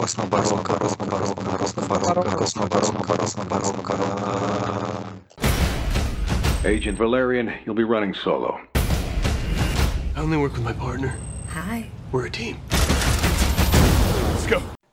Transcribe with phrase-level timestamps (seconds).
[0.00, 3.94] Космобаронка, Космобаронка, Космобаронка, Космобаронка, Космобаронка.
[6.64, 8.58] Agent Valerian, you'll be running solo.
[10.16, 11.12] I only work with my partner.
[11.52, 11.84] Hi.
[12.12, 12.56] We're a team.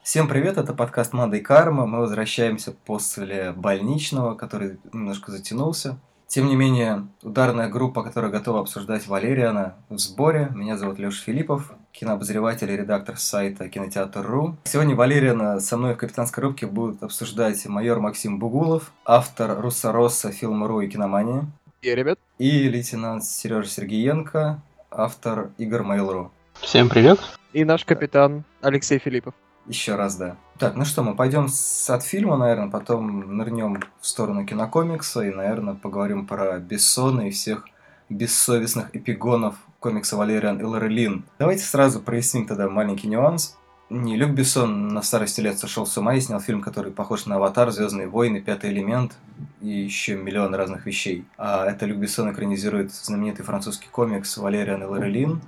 [0.04, 1.86] Всем привет, это подкаст Манда и Карма.
[1.86, 5.98] Мы возвращаемся после больничного, который немножко затянулся.
[6.28, 10.52] Тем не менее, ударная группа, которая готова обсуждать Валериана, в сборе.
[10.54, 14.56] Меня зовут Леша Филиппов, кинообозреватель и редактор сайта Кинотеатр.ру.
[14.66, 20.32] Сегодня Валериана со мной в капитанской рубке будут обсуждать майор Максим Бугулов, автор Руса Росса,
[20.32, 21.48] Фильм.ру и Киномания,
[21.82, 24.62] И, ребят, и лейтенант Сережа Сергеенко,
[24.92, 26.30] автор Игр Mail.ru.
[26.62, 27.20] Всем привет.
[27.54, 29.34] и наш капитан Алексей Филиппов.
[29.66, 30.38] Еще раз, да.
[30.60, 35.34] Так, ну что, мы пойдем с, от фильма, наверное, потом нырнем в сторону кинокомикса и,
[35.34, 37.66] наверное, поговорим про Бессона и всех
[38.10, 39.56] бессовестных эпигонов
[39.88, 41.24] комикса Валериан и Лорелин.
[41.40, 43.56] Давайте сразу проясним тогда маленький нюанс.
[43.90, 47.38] Не Люк Бессон на старости лет сошел с ума и снял фильм, который похож на
[47.38, 49.14] «Аватар», «Звездные войны», «Пятый элемент»
[49.62, 51.24] и еще миллион разных вещей.
[51.38, 55.42] А это Люк Бессон экранизирует знаменитый французский комикс «Валериан и Лорелин»,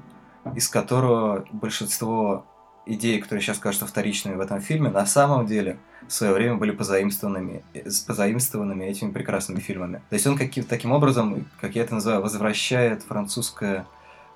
[0.56, 2.46] из которого большинство
[2.86, 5.78] идеи, которые сейчас кажутся вторичными в этом фильме, на самом деле
[6.08, 10.02] в свое время были позаимствованными, э, позаимствованными этими прекрасными фильмами.
[10.10, 13.86] То есть он каким, таким образом, как я это называю, возвращает французское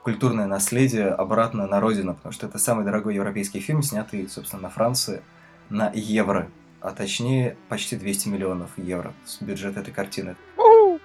[0.04, 4.70] культурное наследие обратно на родину, потому что это самый дорогой европейский фильм, снятый, собственно, на
[4.70, 5.22] Франции
[5.70, 6.50] на евро,
[6.82, 10.36] а точнее почти 200 миллионов евро с бюджета этой картины.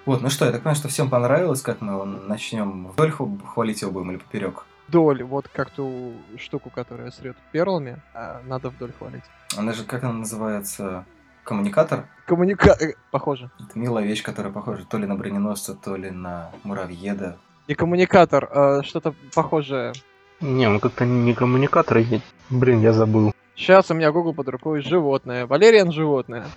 [0.05, 3.81] Вот, ну что, я так понимаю, что всем понравилось, как мы его начнем вдоль хвалить
[3.81, 4.65] его будем или поперек.
[4.87, 9.23] Вдоль, вот как ту штуку, которая срет перлами, а надо вдоль хвалить.
[9.55, 11.05] Она же, как она называется,
[11.43, 12.07] коммуникатор?
[12.25, 12.75] Коммуника...
[12.79, 13.51] э, Похоже.
[13.59, 17.37] Это милая вещь, которая похожа то ли на броненосца, то ли на муравьеда.
[17.69, 19.93] Не коммуникатор, а что-то похожее.
[20.41, 23.31] Не, он как-то не коммуникатор, я- блин, я забыл.
[23.55, 25.45] Сейчас у меня Google под рукой животное.
[25.45, 26.47] Валериан животное.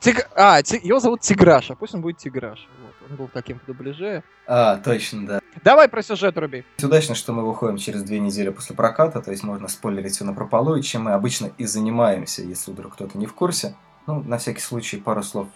[0.00, 1.74] Тиг- А, ти- его зовут Тиграша.
[1.74, 2.66] Пусть он будет Тиграша.
[2.82, 4.22] Вот, он был таким в дубляже.
[4.46, 5.40] А, точно, да.
[5.62, 6.64] Давай про сюжет, Руби.
[6.82, 10.32] Удачно, что мы выходим через две недели после проката, то есть можно спойлерить все на
[10.32, 13.74] прополу, и чем мы обычно и занимаемся, если вдруг кто-то не в курсе.
[14.06, 15.48] Ну, на всякий случай, пару слов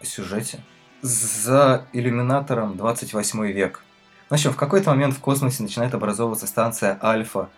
[0.00, 0.60] о сюжете.
[1.02, 3.82] За иллюминатором 28 век.
[4.28, 7.48] В общем, в какой-то момент в космосе начинает образовываться станция Альфа,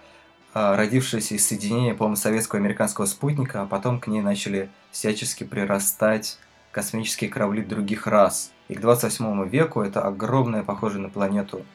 [0.54, 5.42] а, родившаяся из соединения, по-моему, советского и американского спутника, а потом к ней начали всячески
[5.42, 6.38] прирастать
[6.70, 8.52] космические корабли других рас.
[8.68, 11.66] И к 28 веку это огромная, похожая на планету,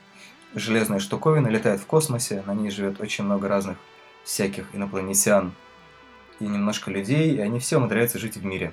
[0.56, 3.78] железная штуковина летает в космосе, на ней живет очень много разных
[4.24, 5.52] всяких инопланетян
[6.40, 8.72] и немножко людей, и они все умудряются жить в мире.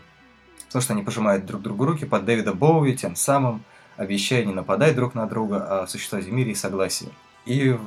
[0.75, 3.63] Потому что они пожимают друг другу руки под Дэвида Боуи, тем самым
[3.97, 7.11] обещая не нападать друг на друга, а существовать в мире и согласии.
[7.47, 7.79] И,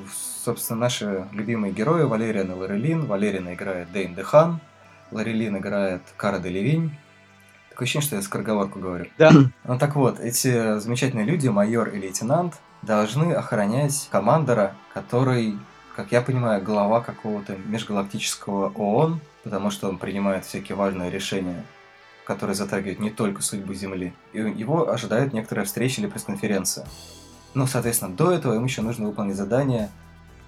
[0.46, 3.06] собственно, наши любимые герои Валериан и Лорелин.
[3.06, 4.62] Валериан играет Дэйн Дехан,
[5.12, 6.98] Лорелин играет Кара Делевинь.
[7.72, 9.08] Такое ощущение, что я скороговорку говорю.
[9.18, 9.34] Да.
[9.66, 12.54] Ну так вот, эти замечательные люди, майор и лейтенант,
[12.84, 15.60] должны охранять командора, который,
[15.94, 21.66] как я понимаю, глава какого-то межгалактического ООН, потому что он принимает всякие важные решения,
[22.28, 24.14] которые затрагивают не только судьбу Земли.
[24.34, 26.86] И его ожидает некоторая встреча или пресс-конференция.
[27.54, 29.90] Ну, соответственно, до этого им еще нужно выполнить задание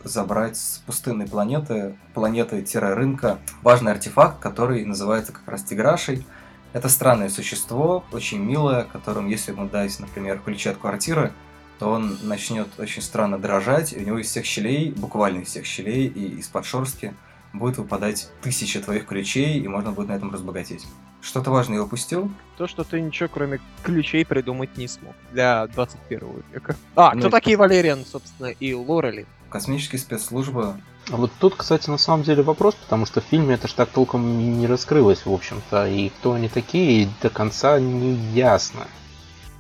[0.03, 6.25] забрать с пустынной планеты, планеты-рынка, важный артефакт, который называется как раз Тиграшей.
[6.73, 11.31] Это странное существо, очень милое, которым, если ему дать, например, ключи от квартиры,
[11.79, 15.65] то он начнет очень странно дрожать, и у него из всех щелей, буквально из всех
[15.65, 17.13] щелей и из-под шерстки
[17.53, 20.85] будет выпадать тысяча твоих ключей, и можно будет на этом разбогатеть.
[21.21, 22.31] Что-то важное я упустил?
[22.57, 26.75] То, что ты ничего кроме ключей придумать не смог для 21 века.
[26.95, 29.25] А, Ну кто и- такие Валериан, собственно, и Лорелин?
[29.49, 30.75] Космические спецслужбы
[31.11, 33.89] А вот тут, кстати, на самом деле вопрос, потому что в фильме это ж так
[33.89, 38.85] толком не раскрылось, в общем-то, и кто они такие, до конца не ясно.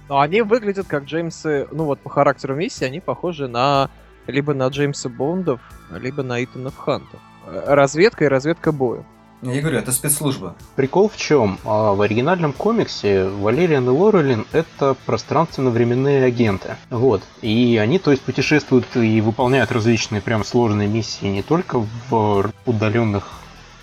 [0.07, 3.89] Но они выглядят как Джеймсы, ну вот по характеру миссии, они похожи на
[4.27, 5.59] либо на Джеймса Бондов,
[5.91, 7.19] либо на Итанов Хантов.
[7.65, 9.03] Разведка и разведка боя.
[9.41, 10.55] Я говорю, это спецслужба.
[10.75, 11.59] Прикол в чем?
[11.63, 16.75] А, В оригинальном комиксе Валериан и Лорелин это пространственно-временные агенты.
[16.89, 17.23] Вот.
[17.41, 21.79] И они, то есть, путешествуют и выполняют различные прям сложные миссии не только
[22.09, 23.39] в удаленных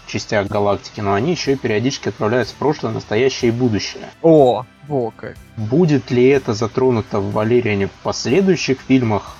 [0.06, 4.04] частях галактики, но они еще и периодически отправляются в прошлое, настоящее и будущее.
[4.22, 5.36] О, во как.
[5.56, 9.36] Будет ли это затронуто в Валериане в последующих фильмах?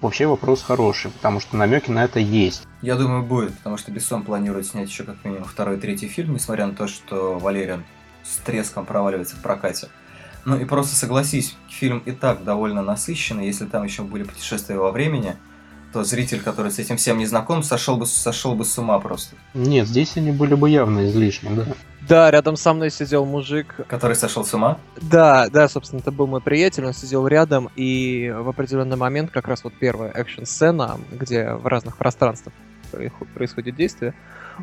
[0.00, 2.66] Вообще вопрос хороший, потому что намеки на это есть.
[2.82, 6.34] Я думаю, будет, потому что Бессон планирует снять еще как минимум второй и третий фильм,
[6.34, 7.84] несмотря на то, что Валериан
[8.22, 9.88] с треском проваливается в прокате.
[10.44, 14.92] Ну и просто согласись, фильм и так довольно насыщенный, если там еще были путешествия во
[14.92, 15.36] времени,
[15.92, 19.36] то зритель, который с этим всем не знаком, сошел бы, сошел бы с ума просто.
[19.54, 21.64] Нет, здесь они были бы явно излишни, да.
[22.08, 23.74] Да, рядом со мной сидел мужик.
[23.86, 24.78] Который сошел с ума?
[25.00, 29.46] Да, да, собственно, это был мой приятель, он сидел рядом, и в определенный момент, как
[29.46, 32.54] раз вот первая экшн-сцена, где в разных пространствах
[33.34, 34.14] происходит действие,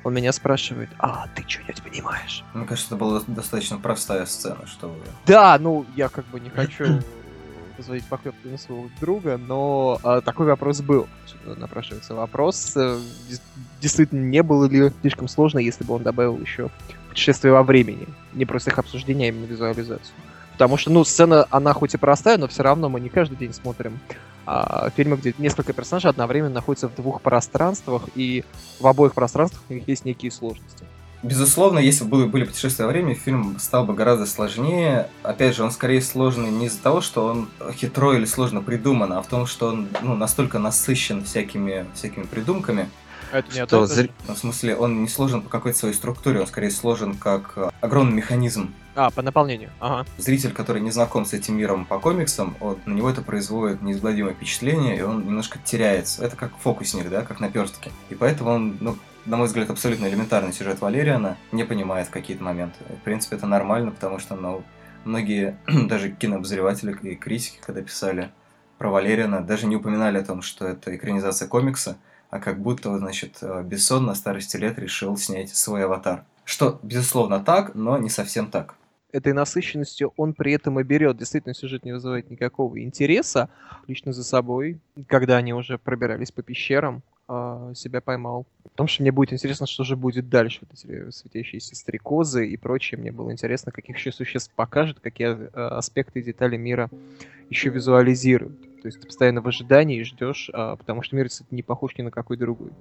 [0.03, 2.43] он меня спрашивает, а ты что-нибудь понимаешь?
[2.53, 4.95] Мне кажется, это была достаточно простая сцена, что вы...
[5.25, 6.85] Да, ну, я как бы не хочу
[7.75, 11.07] позвонить похлебку на своего друга, но а, такой вопрос был.
[11.45, 12.99] Напрашивается вопрос, э,
[13.81, 16.69] действительно, не было ли слишком сложно, если бы он добавил еще
[17.09, 18.07] путешествие во времени.
[18.33, 20.15] Не просто их обсуждение, а именно визуализацию.
[20.53, 23.53] Потому что, ну, сцена, она хоть и простая, но все равно мы не каждый день
[23.53, 23.99] смотрим
[24.45, 28.43] а, фильмы, где несколько персонажей одновременно находятся в двух пространствах, и
[28.79, 30.85] в обоих пространствах у них есть некие сложности.
[31.25, 35.09] Безусловно, если бы были путешествия во времени, фильм стал бы гораздо сложнее.
[35.23, 39.23] Опять же, он скорее сложный не из-за того, что он хитро или сложно придуман, а
[39.23, 42.89] в том, что он ну, настолько насыщен всякими, всякими придумками,
[43.31, 44.09] это не что зр...
[44.27, 48.13] ну, в смысле, он не сложен по какой-то своей структуре, он скорее сложен как огромный
[48.13, 48.71] механизм.
[48.93, 50.07] А, по наполнению, ага.
[50.19, 54.35] Зритель, который не знаком с этим миром по комиксам, вот, на него это производит неизгладимое
[54.35, 56.23] впечатление, и он немножко теряется.
[56.23, 57.91] Это как фокусник, да, как наперстки.
[58.11, 58.95] И поэтому он, ну,
[59.25, 62.77] на мой взгляд, абсолютно элементарный сюжет Валериана не понимает в какие-то моменты.
[63.01, 64.63] В принципе, это нормально, потому что ну,
[65.03, 65.57] многие,
[65.87, 68.31] даже кинообозреватели и критики, когда писали
[68.77, 71.97] про Валериана, даже не упоминали о том, что это экранизация комикса,
[72.29, 76.25] а как будто, значит, Бессон на старости лет решил снять свой аватар.
[76.43, 78.75] Что, безусловно, так, но не совсем так
[79.15, 81.17] этой насыщенностью он при этом и берет.
[81.17, 83.49] Действительно, сюжет не вызывает никакого интереса
[83.87, 84.81] лично за собой.
[85.07, 88.45] Когда они уже пробирались по пещерам, э, себя поймал.
[88.63, 90.59] Потому что мне будет интересно, что же будет дальше.
[90.61, 92.99] Вот эти светящиеся стрекозы и прочее.
[92.99, 96.89] Мне было интересно, каких еще существ покажет, какие э, аспекты и детали мира
[97.49, 98.81] еще визуализируют.
[98.81, 102.03] То есть ты постоянно в ожидании и ждешь, э, потому что мир не похож ни
[102.03, 102.71] на какой другой.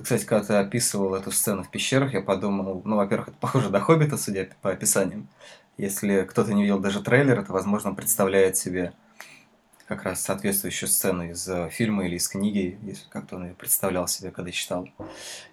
[0.00, 3.80] Кстати, когда ты описывал эту сцену в пещерах, я подумал, ну, во-первых, это похоже до
[3.80, 5.28] Хоббита, судя по описаниям.
[5.76, 8.92] Если кто-то не видел даже трейлер, то, возможно, представляет себе
[9.86, 14.08] как раз соответствующую сцену из э, фильма или из книги, если как-то он ее представлял
[14.08, 14.88] себе, когда читал.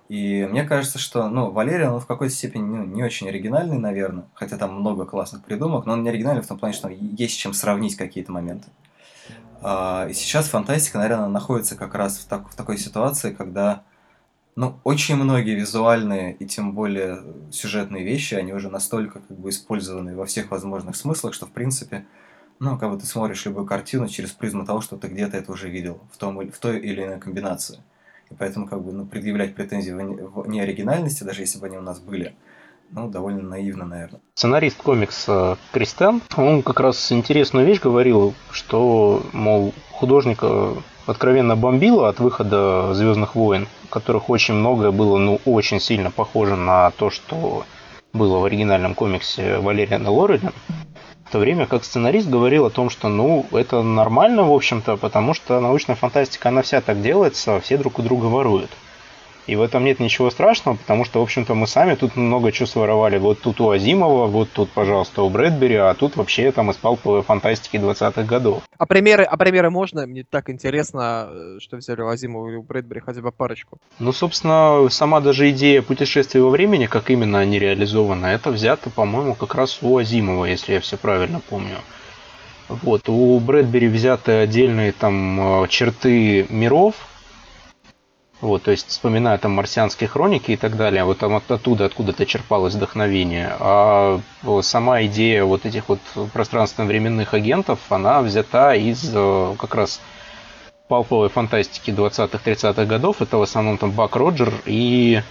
[0.08, 4.26] И мне кажется, что, ну, Валерий, он в какой-то степени ну, не очень оригинальный, наверное,
[4.34, 7.54] хотя там много классных придумок, но он не оригинальный в том плане, что есть чем
[7.54, 8.70] сравнить какие-то моменты.
[9.62, 13.84] А, и сейчас фантастика, наверное, находится как раз в, так, в такой ситуации, когда
[14.56, 20.16] ну, очень многие визуальные и тем более сюжетные вещи, они уже настолько как бы использованы
[20.16, 22.06] во всех возможных смыслах, что в принципе
[22.62, 25.68] ну, как бы ты смотришь любую картину через призму того, что ты где-то это уже
[25.68, 27.80] видел в, том, в той или иной комбинации.
[28.30, 32.00] И поэтому, как бы, ну, предъявлять претензии в неоригинальности, даже если бы они у нас
[32.00, 32.36] были,
[32.92, 34.22] ну, довольно наивно, наверное.
[34.36, 40.76] Сценарист комикса Кристен, он как раз интересную вещь говорил, что, мол, художника
[41.08, 46.92] откровенно бомбило от выхода Звездных войн, которых очень многое было, ну, очень сильно похоже на
[46.92, 47.66] то, что
[48.14, 50.52] было в оригинальном комиксе Валериана Лорелин
[51.32, 55.34] в то время как сценарист говорил о том, что ну это нормально, в общем-то, потому
[55.34, 58.70] что научная фантастика, она вся так делается, все друг у друга воруют.
[59.48, 62.68] И в этом нет ничего страшного, потому что, в общем-то, мы сами тут много чего
[62.68, 63.18] своровали.
[63.18, 67.24] Вот тут у Азимова, вот тут, пожалуйста, у Брэдбери, а тут вообще там из палповой
[67.24, 68.62] фантастики 20-х годов.
[68.78, 70.06] А примеры, а примеры можно?
[70.06, 73.80] Мне так интересно, э, что взяли у Азимова и у Брэдбери хотя бы парочку.
[74.00, 79.34] Ну, собственно, сама даже идея путешествия во времени, как именно они реализованы, это взято, по-моему,
[79.34, 81.78] как раз у Азимова, если я все правильно помню.
[82.70, 86.96] Вот, у Брэдбери взяты отдельные там э, черты миров,
[88.42, 92.74] вот, то есть вспоминая там марсианские хроники и так далее, вот там оттуда, откуда-то черпалось
[92.74, 93.56] вдохновение.
[93.60, 94.20] А
[94.62, 96.00] сама идея вот этих вот
[96.34, 100.02] пространственно-временных агентов, она взята из э, как раз
[100.88, 103.22] палповой фантастики 20-30-х годов.
[103.22, 105.22] Это в основном там Бак Роджер и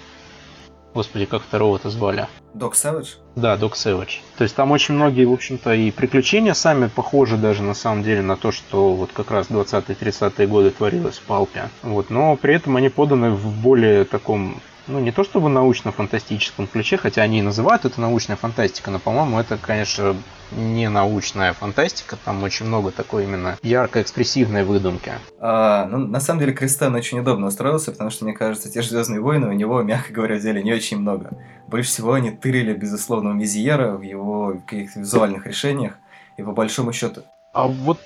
[0.95, 2.27] Господи, как второго-то звали?
[2.53, 3.15] Док Сэвидж?
[3.37, 4.19] Да, Док Сэвидж.
[4.37, 8.23] То есть там очень многие, в общем-то, и приключения сами похожи даже на самом деле
[8.23, 11.69] на то, что вот как раз 20-30-е годы творилось в Палпе.
[11.83, 16.97] Вот, но при этом они поданы в более таком ну, не то чтобы научно-фантастическом ключе,
[16.97, 20.17] хотя они и называют это научная фантастика, но, по-моему, это, конечно,
[20.53, 25.13] не научная фантастика, там очень много такой именно ярко-экспрессивной выдумки.
[25.39, 28.91] А, ну, на самом деле, Кристен очень удобно устроился, потому что, мне кажется, те же
[28.91, 31.31] Звездные войны у него, мягко говоря, взяли не очень много.
[31.69, 35.95] Больше всего они тырили, безусловно, у Мизьера в его каких-то визуальных решениях,
[36.37, 37.23] и по большому счету...
[37.53, 37.99] А вот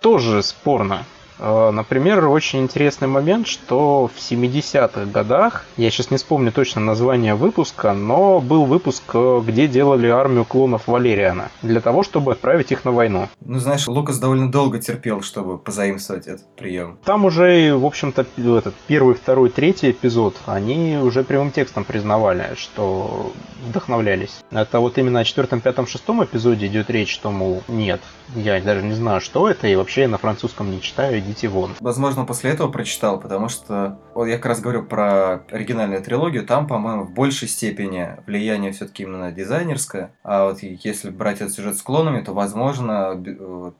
[0.00, 1.04] тоже спорно.
[1.38, 7.34] Э, Например, очень интересный момент, что в 70-х годах, я сейчас не вспомню точно название
[7.34, 12.84] выпуска, но был выпуск, э, где делали армию клонов Валериана, для того, чтобы отправить их
[12.84, 13.28] на войну.
[13.40, 16.98] Ну, знаешь, Лукас довольно долго терпел, чтобы позаимствовать этот прием.
[17.04, 23.32] Там уже, в общем-то, этот первый, второй, третий эпизод, они уже прямым текстом признавали, что
[23.66, 24.42] вдохновлялись.
[24.50, 28.00] Это вот именно о четвертом, пятом, шестом эпизоде идет речь, что, мол, нет,
[28.34, 31.72] я даже не знаю, что это, и вообще я на французском не читаю, идите вон.
[31.80, 36.66] Возможно, после этого прочитал, потому что вот я как раз говорю про оригинальную трилогию, там,
[36.66, 40.14] по-моему, в большей степени влияние все-таки именно дизайнерское.
[40.22, 43.14] А вот если брать этот сюжет с клонами, то, возможно,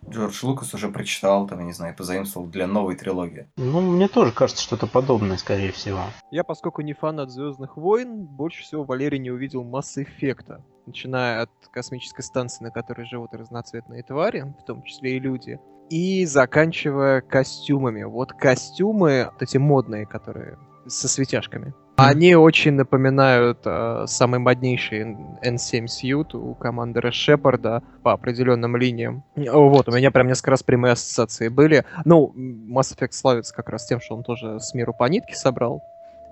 [0.08, 3.46] Джордж Лукас уже прочитал, там, я не знаю, позаимствовал для новой трилогии.
[3.56, 6.00] Ну, мне тоже кажется, что-то подобное, скорее всего.
[6.30, 10.64] Я, поскольку не фанат Звездных войн, больше всего Валерий не увидел массы эффекта.
[10.86, 15.60] Начиная от космической станции, на которой живут разноцветные твари, в том числе и люди,
[15.90, 18.02] и заканчивая костюмами.
[18.02, 25.86] Вот костюмы, вот эти модные, которые со светяшками, они очень напоминают э, самый моднейший N7
[25.86, 29.24] сьют у командора Шепарда по определенным линиям.
[29.36, 31.84] Вот, у меня прям несколько раз прямые ассоциации были.
[32.04, 35.82] Ну, Mass Effect славится как раз тем, что он тоже с миру по нитке собрал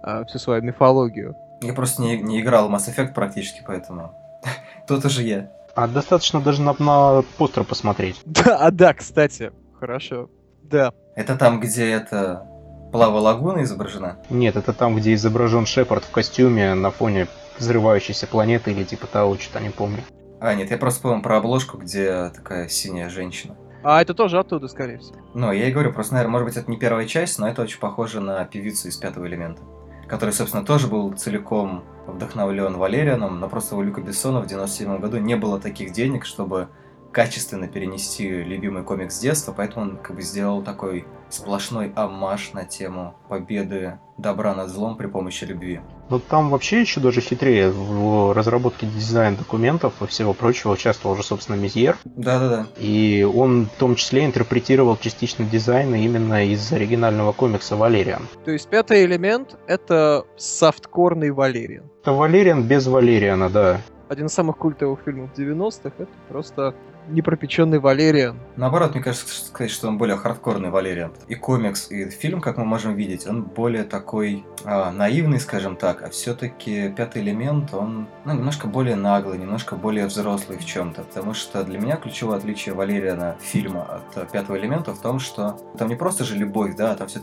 [0.03, 1.37] э, всю свою мифологию.
[1.61, 4.15] Я просто не, не играл в Mass Effect практически, поэтому...
[4.89, 5.51] Тут уже я.
[5.75, 8.21] А достаточно даже на, на постер посмотреть.
[8.25, 10.29] Да, а да, кстати, хорошо.
[10.63, 10.93] Да.
[11.17, 12.47] Это там, где это...
[12.93, 14.19] Плава лагуна изображена?
[14.31, 19.39] Нет, это там, где изображен Шепард в костюме на фоне взрывающейся планеты или типа того,
[19.39, 20.03] что-то не помню.
[20.41, 23.55] А, нет, я просто помню про обложку, где такая синяя женщина.
[23.83, 25.17] А это тоже оттуда, скорее всего.
[25.35, 27.79] Ну, я и говорю, просто, наверное, может быть, это не первая часть, но это очень
[27.79, 29.63] похоже на певицу из пятого элемента.
[30.09, 35.19] Который, собственно, тоже был целиком вдохновлен Валерианом, но просто у Люка Бессона в 97 году
[35.19, 36.69] не было таких денег, чтобы
[37.13, 43.15] качественно перенести любимый комикс детства, поэтому он как бы сделал такой сплошной амаш на тему
[43.29, 45.81] победы добра над злом при помощи любви.
[46.11, 47.71] Но там вообще еще даже хитрее.
[47.71, 51.97] В разработке дизайн документов и всего прочего участвовал уже, собственно, Мизьер.
[52.05, 52.67] Да-да-да.
[52.79, 58.23] И он в том числе интерпретировал частично дизайны именно из оригинального комикса Валериан.
[58.45, 61.85] То есть пятый элемент— это софткорный Валериан.
[62.03, 63.81] Это Валериан без Валериана, да.
[64.09, 66.75] Один из самых культовых фильмов 90-х— это просто
[67.09, 68.39] непропеченный Валериан.
[68.57, 71.13] Наоборот, мне кажется, что- сказать, что он более хардкорный Валериан.
[71.29, 76.03] И комикс, и фильм, как мы можем видеть, он более такой а, наивный, скажем так,
[76.03, 81.03] а все-таки пятый элемент, он ну, немножко более наглый, немножко более взрослый в чем-то.
[81.03, 85.59] Потому что для меня ключевое отличие Валериана фильма от а, пятого элемента в том, что
[85.79, 87.21] там не просто же любовь, да, там все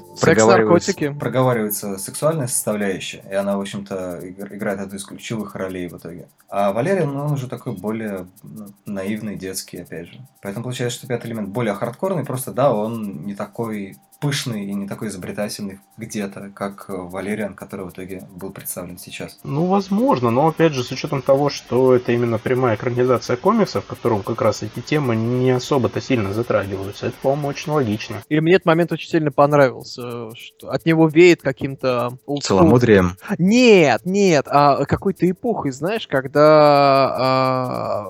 [0.57, 1.13] наркотики.
[1.19, 6.27] проговаривается сексуальная составляющая, и она, в общем-то, игр- играет одну из ключевых ролей в итоге.
[6.49, 10.19] А Валериан, ну, он уже такой более ну, наивный, детский, опять же.
[10.41, 14.87] Поэтому получается, что пятый элемент более хардкорный, просто, да, он не такой пышный и не
[14.87, 19.39] такой изобретательный где-то, как э, Валериан, который в итоге был представлен сейчас.
[19.43, 23.87] Ну, возможно, но опять же, с учетом того, что это именно прямая экранизация комиксов, в
[23.87, 28.23] котором как раз эти темы не особо-то сильно затрагиваются, это, по-моему, очень логично.
[28.29, 32.17] И мне этот момент очень сильно понравился, что от него веет каким-то...
[32.41, 33.17] Целомудрием.
[33.37, 38.05] Нет, нет, а какой-то эпохой, знаешь, когда а,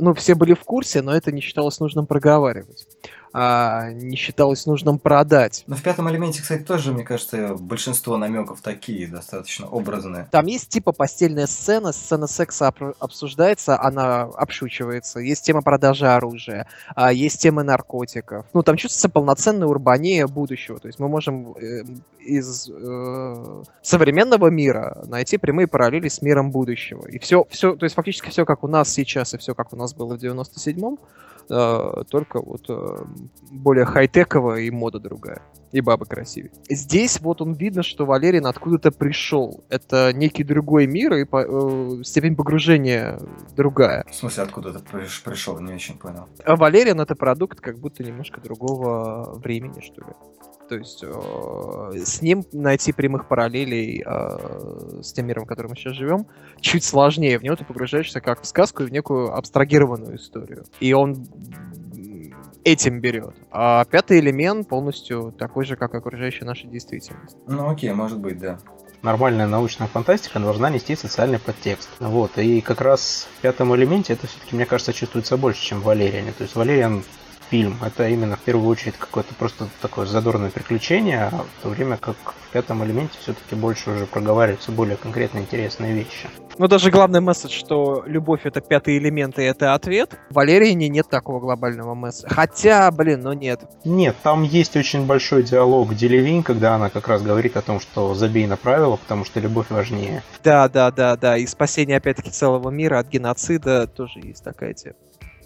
[0.00, 2.86] ну, все были в курсе, но это не считалось нужным проговаривать.
[3.38, 5.64] А, не считалось нужным продать.
[5.66, 10.26] Но в пятом элементе, кстати, тоже, мне кажется, большинство намеков такие, достаточно образные.
[10.30, 15.20] Там есть типа постельная сцена, сцена секса обсуждается, она обшучивается.
[15.20, 18.46] Есть тема продажи оружия, а, есть темы наркотиков.
[18.54, 20.78] Ну, там чувствуется полноценная урбания будущего.
[20.78, 21.82] То есть мы можем э,
[22.20, 27.06] из э, современного мира найти прямые параллели с миром будущего.
[27.06, 29.76] И все, все, то есть фактически все как у нас сейчас и все как у
[29.76, 30.96] нас было в 97-м, э,
[31.48, 33.04] только вот э,
[33.50, 35.42] более хай-теково и мода другая.
[35.76, 36.52] И бабы красивее.
[36.70, 39.62] Здесь вот он видно, что Валериан откуда-то пришел.
[39.68, 43.20] Это некий другой мир, и по- э, степень погружения
[43.54, 44.02] другая.
[44.10, 46.28] В смысле, откуда ты приш- пришел, не очень понял.
[46.46, 50.14] А Валериан это продукт как будто немножко другого времени, что ли.
[50.70, 55.76] То есть э, с ним найти прямых параллелей э, с тем миром, в котором мы
[55.76, 56.26] сейчас живем,
[56.60, 57.38] чуть сложнее.
[57.38, 60.64] В него ты погружаешься как в сказку и в некую абстрагированную историю.
[60.80, 61.26] И он
[62.66, 63.34] этим берет.
[63.52, 67.36] А пятый элемент полностью такой же, как окружающая наша действительность.
[67.46, 68.58] Ну, окей, может быть, да.
[69.02, 71.88] Нормальная научная фантастика должна нести социальный подтекст.
[72.00, 75.84] Вот, и как раз в пятом элементе это все-таки, мне кажется, чувствуется больше, чем в
[75.84, 76.32] Валериане.
[76.32, 77.04] То есть Валериан
[77.50, 77.78] фильм.
[77.84, 82.16] Это именно в первую очередь какое-то просто такое задорное приключение, а в то время как
[82.16, 86.28] в пятом элементе все-таки больше уже проговариваются более конкретно интересные вещи.
[86.58, 90.18] Ну, даже главный месседж, что любовь— это пятый элемент, и это ответ.
[90.30, 92.34] В Валериане нет такого глобального месседжа.
[92.34, 93.60] Хотя, блин, ну нет.
[93.84, 98.14] Нет, там есть очень большой диалог Делевинь, когда она как раз говорит о том, что
[98.14, 100.22] забей на правила, потому что любовь важнее.
[100.42, 101.36] Да, да, да, да.
[101.36, 104.96] И спасение, опять-таки, целого мира от геноцида тоже есть такая тема.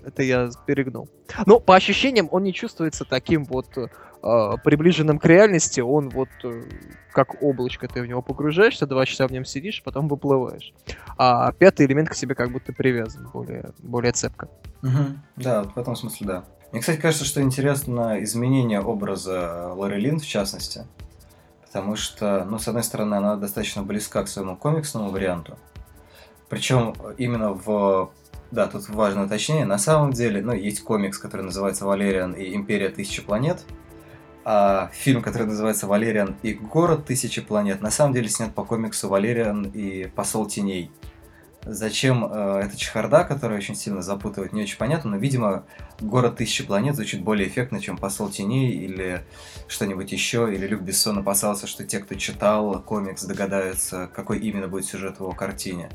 [0.05, 1.09] Это я перегнул.
[1.47, 3.87] Но по ощущениям он не чувствуется таким вот э,
[4.65, 5.81] приближенным к реальности.
[5.81, 6.63] Он вот э,
[7.13, 10.73] как облачко, ты в него погружаешься, два часа в нем сидишь, потом выплываешь.
[11.19, 14.49] А пятый элемент к себе как будто привязан более, более цепко.
[14.83, 15.23] Мгм.
[15.37, 16.45] Да, в этом смысле да.
[16.73, 20.87] Мне, кстати, кажется, что интересно изменение образа Лори Лин, в частности.
[21.67, 25.59] Потому что, ну, с одной стороны, она достаточно близка к своему комиксному варианту.
[26.49, 28.13] Причем именно в...
[28.51, 29.65] Да, тут важное уточнение.
[29.65, 33.65] На самом деле, ну, есть комикс, который называется «Валериан и Империя Тысячи Планет»,
[34.45, 39.09] а фильм, который называется «Валериан и Город Тысячи Планет», на самом деле снят по комиксу
[39.09, 40.91] «Валериан и Посол Теней».
[41.63, 45.67] Зачем э, эта чехарда, которая очень сильно запутывает, не очень понятно, но, видимо,
[46.01, 49.23] город тысячи планет звучит более эффектно, чем посол теней или
[49.69, 54.87] что-нибудь еще, или Люк Бессон опасался, что те, кто читал комикс, догадаются, какой именно будет
[54.87, 55.91] сюжет в его картине.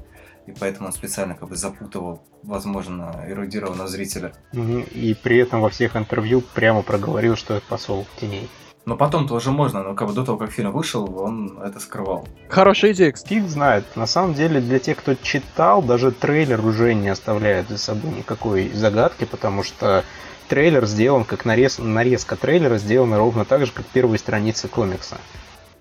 [0.47, 4.33] И поэтому он специально как бы запутывал, возможно, эрудированного зрителя.
[4.53, 8.49] И при этом во всех интервью прямо проговорил, что это посол теней.
[8.85, 12.27] Но потом тоже можно, но как бы до того, как фильм вышел, он это скрывал.
[12.49, 13.33] Хорошая идея, кстати.
[13.33, 13.83] Фиг знает.
[13.95, 18.69] На самом деле, для тех, кто читал, даже трейлер уже не оставляет за собой никакой
[18.69, 20.03] загадки, потому что
[20.49, 25.17] трейлер сделан как нарез, нарезка трейлера сделана ровно так же, как первые страницы комикса.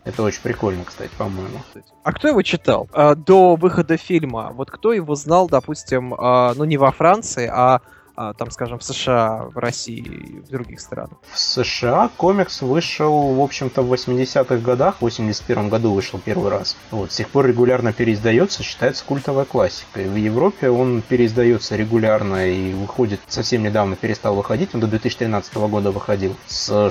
[0.04, 1.60] Это очень прикольно, кстати, по-моему.
[2.02, 2.88] А кто его читал?
[2.92, 4.50] А, до выхода фильма.
[4.52, 7.80] Вот кто его знал, допустим, а, ну не во Франции, а,
[8.16, 11.18] а, там, скажем, в США, в России и в других странах.
[11.32, 16.76] В США комикс вышел, в общем-то, в 80-х годах, в 81 году вышел первый раз.
[16.92, 20.08] Вот, с тех пор регулярно переиздается, считается культовой классикой.
[20.08, 25.90] В Европе он переиздается регулярно и выходит, совсем недавно перестал выходить, он до 2013 года
[25.90, 26.90] выходил, с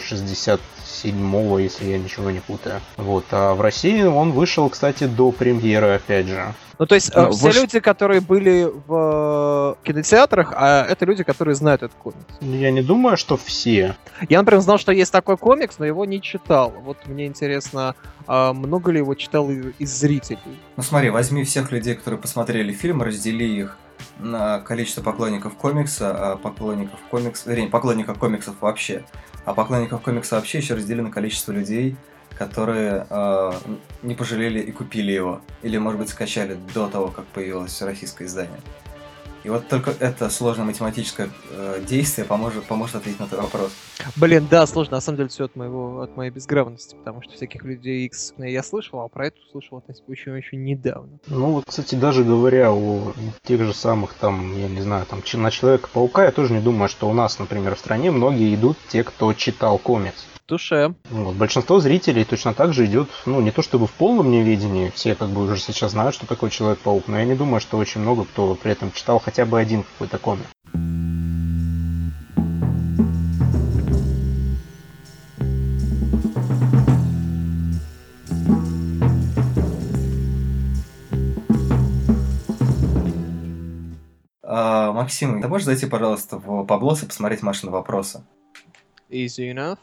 [0.94, 2.80] 67-го, если я ничего не путаю.
[2.98, 6.54] Вот, а в России он вышел, кстати, до премьеры, опять же.
[6.80, 11.06] Ну, то есть, э, Ну, все выш- люди, которые были в э, кинотеатрах, а это
[11.06, 12.20] люди, которые знают этот комикс.
[12.42, 13.96] Ну, Я не думаю, что все.
[14.28, 16.74] Я, например, знал, что есть такой комикс, но его не читал.
[16.84, 17.96] Вот мне интересно,
[18.28, 20.40] а много ли его читал и- из зрителей?
[20.76, 23.78] Ну смотри, возьми всех людей, которые посмотрели фильм, раздели их
[24.20, 29.04] на количество поклонников комикса, а поклонников комикс, вернее, поклонников комиксов вообще,
[29.46, 31.96] а поклонников комикса вообще еще раздели на количество людей,
[32.38, 33.52] которые э,
[34.02, 38.60] не пожалели и купили его, или, может быть, скачали до того, как появилось российское издание.
[39.44, 43.72] И вот только это сложное математическое э, действие поможет, поможет ответить на твой вопрос.
[44.16, 47.64] Блин, да, сложно, на самом деле, все от моего, от моей безграмотности, потому что всяких
[47.64, 51.20] людей X я слышал, а про это слышал относительно очень, очень недавно.
[51.28, 55.52] Ну вот, кстати, даже говоря о тех же самых там, я не знаю, там на
[55.52, 59.34] Человека-паука, я тоже не думаю, что у нас, например, в стране многие идут те, кто
[59.34, 60.26] читал комикс.
[60.48, 60.94] Душе.
[61.10, 65.16] Вот, большинство зрителей точно так же идет, ну, не то чтобы в полном неведении, все
[65.16, 68.26] как бы уже сейчас знают, что такое Человек-паук, но я не думаю, что очень много
[68.26, 70.46] кто при этом читал хотя бы один какой-то комик.
[84.44, 88.26] А, Максим, ты можешь зайти, пожалуйста, в Паблос и посмотреть Машины вопросы?
[89.10, 89.78] Easy enough.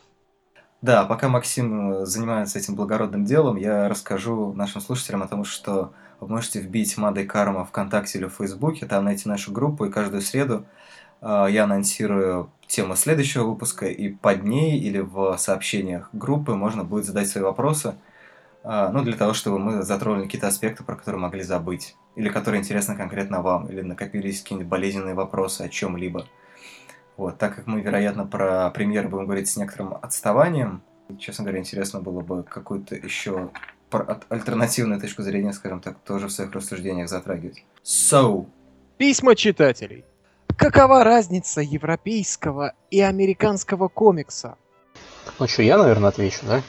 [0.83, 5.93] Да, пока Максим э, занимается этим благородным делом, я расскажу нашим слушателям о том, что
[6.21, 9.91] вы можете вбить Мада и Карма ВКонтакте или в Фейсбуке, там найти нашу группу, и
[9.91, 10.65] каждую среду
[11.21, 17.05] э, я анонсирую тему следующего выпуска, и под ней или в сообщениях группы можно будет
[17.05, 17.97] задать свои вопросы,
[18.65, 22.61] э, ну, для того, чтобы мы затронули какие-то аспекты, про которые могли забыть, или которые
[22.61, 26.31] интересны конкретно вам, или накопились какие-нибудь болезненные вопросы о чем-либо.
[27.21, 30.81] Вот, так как мы, вероятно, про премьеры будем говорить с некоторым отставанием,
[31.19, 33.51] честно говоря, интересно было бы какую-то еще
[34.31, 37.63] альтернативную точку зрения, скажем так, тоже в своих рассуждениях затрагивать.
[37.85, 38.47] So,
[38.97, 40.07] Письма читателей.
[40.57, 44.57] Какова разница европейского и американского комикса?
[45.39, 46.63] Ну что, я, наверное, отвечу, да?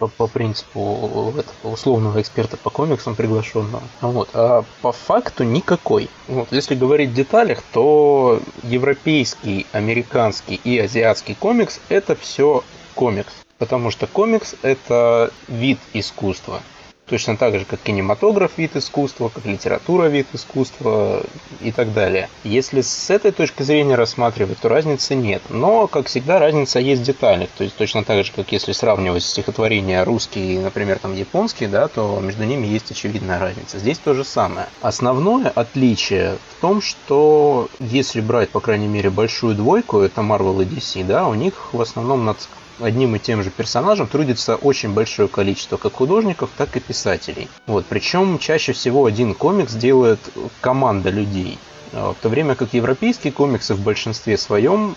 [0.00, 3.82] По, по принципу этого условного эксперта по комиксам приглашенного.
[4.00, 4.30] Вот.
[4.32, 6.08] А по факту никакой.
[6.26, 6.50] Вот.
[6.50, 13.32] Если говорить в деталях, то европейский, американский и азиатский комикс это все комикс.
[13.58, 16.62] Потому что комикс это вид искусства.
[17.10, 21.22] Точно так же, как кинематограф вид искусства, как литература вид искусства
[21.60, 22.28] и так далее.
[22.44, 25.42] Если с этой точки зрения рассматривать, то разницы нет.
[25.48, 27.48] Но, как всегда, разница есть в деталях.
[27.58, 31.88] То есть точно так же, как если сравнивать стихотворения русские и, например, там японские, да,
[31.88, 33.78] то между ними есть очевидная разница.
[33.80, 34.68] Здесь то же самое.
[34.80, 40.66] Основное отличие в том, что если брать, по крайней мере, большую двойку, это Marvel и
[40.66, 42.38] DC, да, у них в основном над
[42.80, 47.48] одним и тем же персонажем трудится очень большое количество как художников, так и писателей.
[47.66, 50.20] Вот, причем чаще всего один комикс делает
[50.60, 51.58] команда людей.
[51.92, 54.94] А, в то время как европейские комиксы в большинстве своем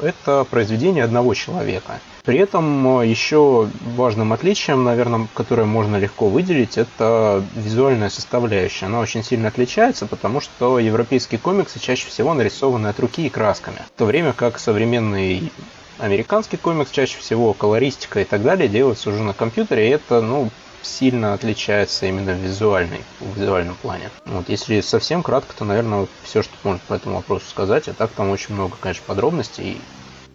[0.00, 2.00] это произведение одного человека.
[2.24, 8.86] При этом еще важным отличием, наверное, которое можно легко выделить, это визуальная составляющая.
[8.86, 13.78] Она очень сильно отличается, потому что европейские комиксы чаще всего нарисованы от руки и красками.
[13.94, 15.50] В то время как современный
[15.98, 20.50] Американский комикс чаще всего колористика и так далее делается уже на компьютере, и это, ну,
[20.82, 24.10] сильно отличается именно в, визуальной, в визуальном плане.
[24.24, 28.10] Вот, если совсем кратко, то, наверное, все, что можно по этому вопросу сказать, а так
[28.12, 29.80] там очень много, конечно, подробностей,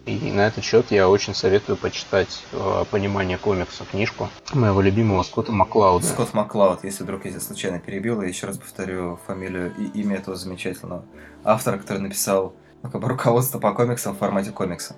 [0.06, 5.50] и на этот счет я очень советую почитать э, «Понимание комикса» книжку моего любимого Скотта
[5.50, 6.04] Маклауда.
[6.04, 10.36] Скотт Маклауд, если вдруг я случайно перебил, я еще раз повторю фамилию и имя этого
[10.36, 11.06] замечательного
[11.42, 14.94] автора, который написал ну, как бы, руководство по комиксам в формате комикса.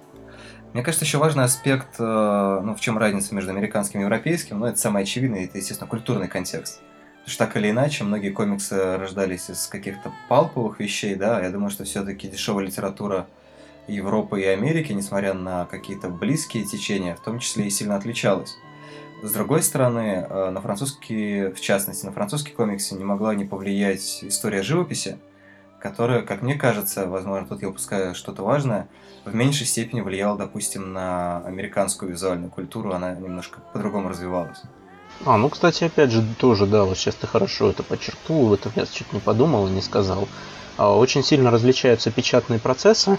[0.72, 4.66] Мне кажется, еще важный аспект, э, ну, в чем разница между американским и европейским, ну,
[4.66, 6.80] это самое очевидное, это, естественно, культурный контекст.
[7.26, 11.70] Потому что так или иначе, многие комиксы рождались из каких-то палповых вещей, да, я думаю,
[11.70, 13.26] что все-таки дешевая литература
[13.88, 18.56] Европы и Америки, несмотря на какие-то близкие течения, в том числе и сильно отличалась.
[19.22, 24.20] С другой стороны, э, на французский, в частности, на французский комиксы не могла не повлиять
[24.22, 25.18] история живописи,
[25.86, 28.88] которая, как мне кажется, возможно, тут я упускаю что-то важное,
[29.24, 34.62] в меньшей степени влияла, допустим, на американскую визуальную культуру, она немножко по-другому развивалась.
[35.24, 38.72] А, ну, кстати, опять же, тоже, да, вот сейчас ты хорошо это подчеркнул, в этом
[38.74, 40.26] я чуть не подумал и не сказал.
[40.76, 43.16] А, очень сильно различаются печатные процессы,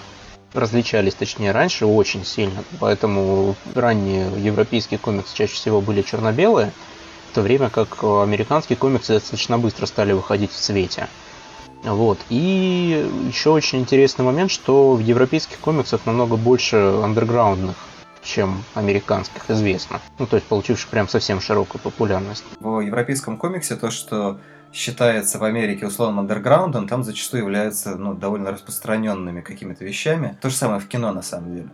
[0.54, 6.74] различались, точнее, раньше очень сильно, поэтому ранние европейские комиксы чаще всего были черно-белые,
[7.32, 11.08] в то время как американские комиксы достаточно быстро стали выходить в цвете.
[11.94, 12.20] Вот.
[12.30, 17.76] И еще очень интересный момент, что в европейских комиксах намного больше андерграундных
[18.24, 20.02] чем американских, известно.
[20.20, 22.44] Ну, то есть получивших прям совсем широкую популярность.
[22.60, 24.40] В европейском комиксе то, что
[24.74, 30.38] считается в Америке условным андерграундом, там зачастую являются ну, довольно распространенными какими-то вещами.
[30.42, 31.70] То же самое в кино, на самом деле.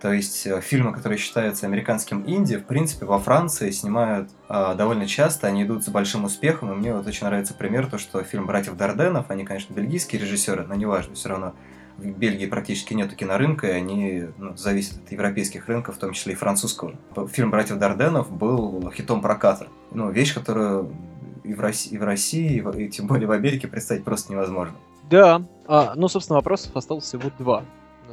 [0.00, 5.06] То есть э, фильмы, которые считаются американским инди, в принципе, во Франции снимают э, довольно
[5.06, 8.46] часто, они идут с большим успехом, и мне вот очень нравится пример, то, что фильм
[8.46, 11.54] «Братьев Дарденов», они, конечно, бельгийские режиссеры, но неважно, все равно
[11.96, 16.34] в Бельгии практически нету кинорынка, и они ну, зависят от европейских рынков, в том числе
[16.34, 16.94] и французского.
[17.32, 19.68] Фильм «Братьев Дарденов» был хитом проката.
[19.92, 20.94] Ну, вещь, которую
[21.42, 24.32] и в России, и, в России, и, в, и тем более в Америке представить просто
[24.32, 24.74] невозможно.
[25.08, 27.64] Да, а, ну, собственно, вопросов осталось всего два.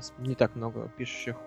[0.03, 1.37] Нас не так много пишущих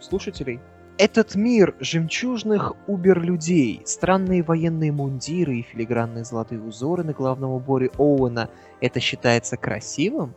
[0.00, 0.60] слушателей.
[0.98, 8.50] Этот мир жемчужных убер-людей, странные военные мундиры и филигранные золотые узоры на главном уборе Оуэна—
[8.82, 10.34] это считается красивым?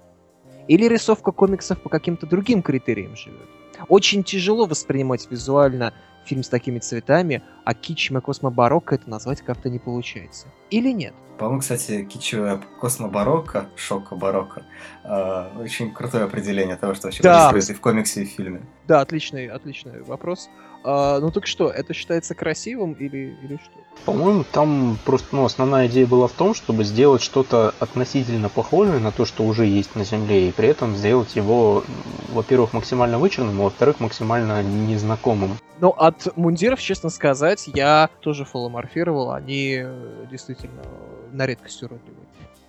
[0.70, 3.50] Или рисовка комиксов по каким-то другим критериям живет?
[3.90, 5.94] Очень тяжело воспринимать визуально
[6.30, 10.48] фильм с такими цветами, а кичевое космобарокко это назвать как-то не получается.
[10.70, 11.14] Или нет?
[11.40, 14.64] По-моему, кстати, кичевое космобарокко, шоко-барокко,
[15.04, 17.50] э, очень крутое определение того, что вообще Да.
[17.50, 18.62] происходит и в комиксе, и в фильме.
[18.88, 20.50] Да, отличный, отличный вопрос.
[20.84, 23.80] А, ну так что, это считается красивым или, или что?
[24.06, 29.12] По-моему, там просто ну, основная идея была в том, чтобы сделать что-то относительно похожее на
[29.12, 31.84] то, что уже есть на Земле, и при этом сделать его,
[32.30, 35.58] во-первых, максимально вычурным, а во-вторых, максимально незнакомым.
[35.80, 40.84] Но от мундиров, честно сказать, я тоже фоломорфировал, они э, действительно
[41.32, 42.19] на редкость уродливые.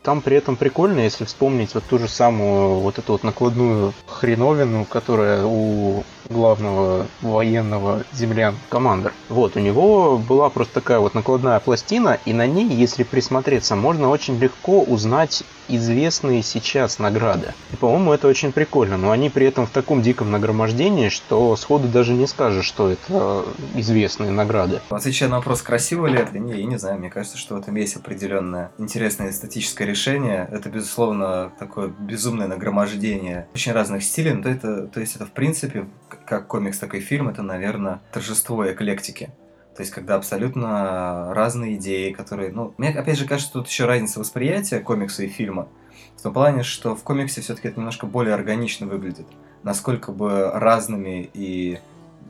[0.03, 4.87] Там при этом прикольно, если вспомнить вот ту же самую вот эту вот накладную хреновину,
[4.87, 9.13] которая у главного военного землян командор.
[9.29, 14.09] Вот, у него была просто такая вот накладная пластина, и на ней, если присмотреться, можно
[14.09, 17.55] очень легко узнать известные сейчас награды.
[17.73, 21.89] И, по-моему, это очень прикольно, но они при этом в таком диком нагромождении, что сходу
[21.89, 24.81] даже не скажешь, что это известные награды.
[24.91, 27.75] Отвечая на вопрос, красиво ли это, не, я не знаю, мне кажется, что в этом
[27.77, 30.49] есть определенное интересное эстетическое решение.
[30.51, 35.87] Это, безусловно, такое безумное нагромождение очень разных стилей, но это, то есть это, в принципе,
[36.27, 39.31] как комикс, так и фильм, это, наверное, торжество эклектики.
[39.77, 42.53] То есть, когда абсолютно разные идеи, которые...
[42.53, 45.69] Ну, мне, опять же, кажется, тут еще разница восприятия комикса и фильма.
[46.17, 49.27] В том плане, что в комиксе все-таки это немножко более органично выглядит.
[49.63, 51.79] Насколько бы разными и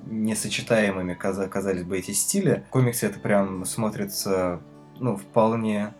[0.06, 4.60] несочетаемыми каза- казались бы эти стили, в комиксе это прям смотрится
[5.00, 5.92] ну, вполне,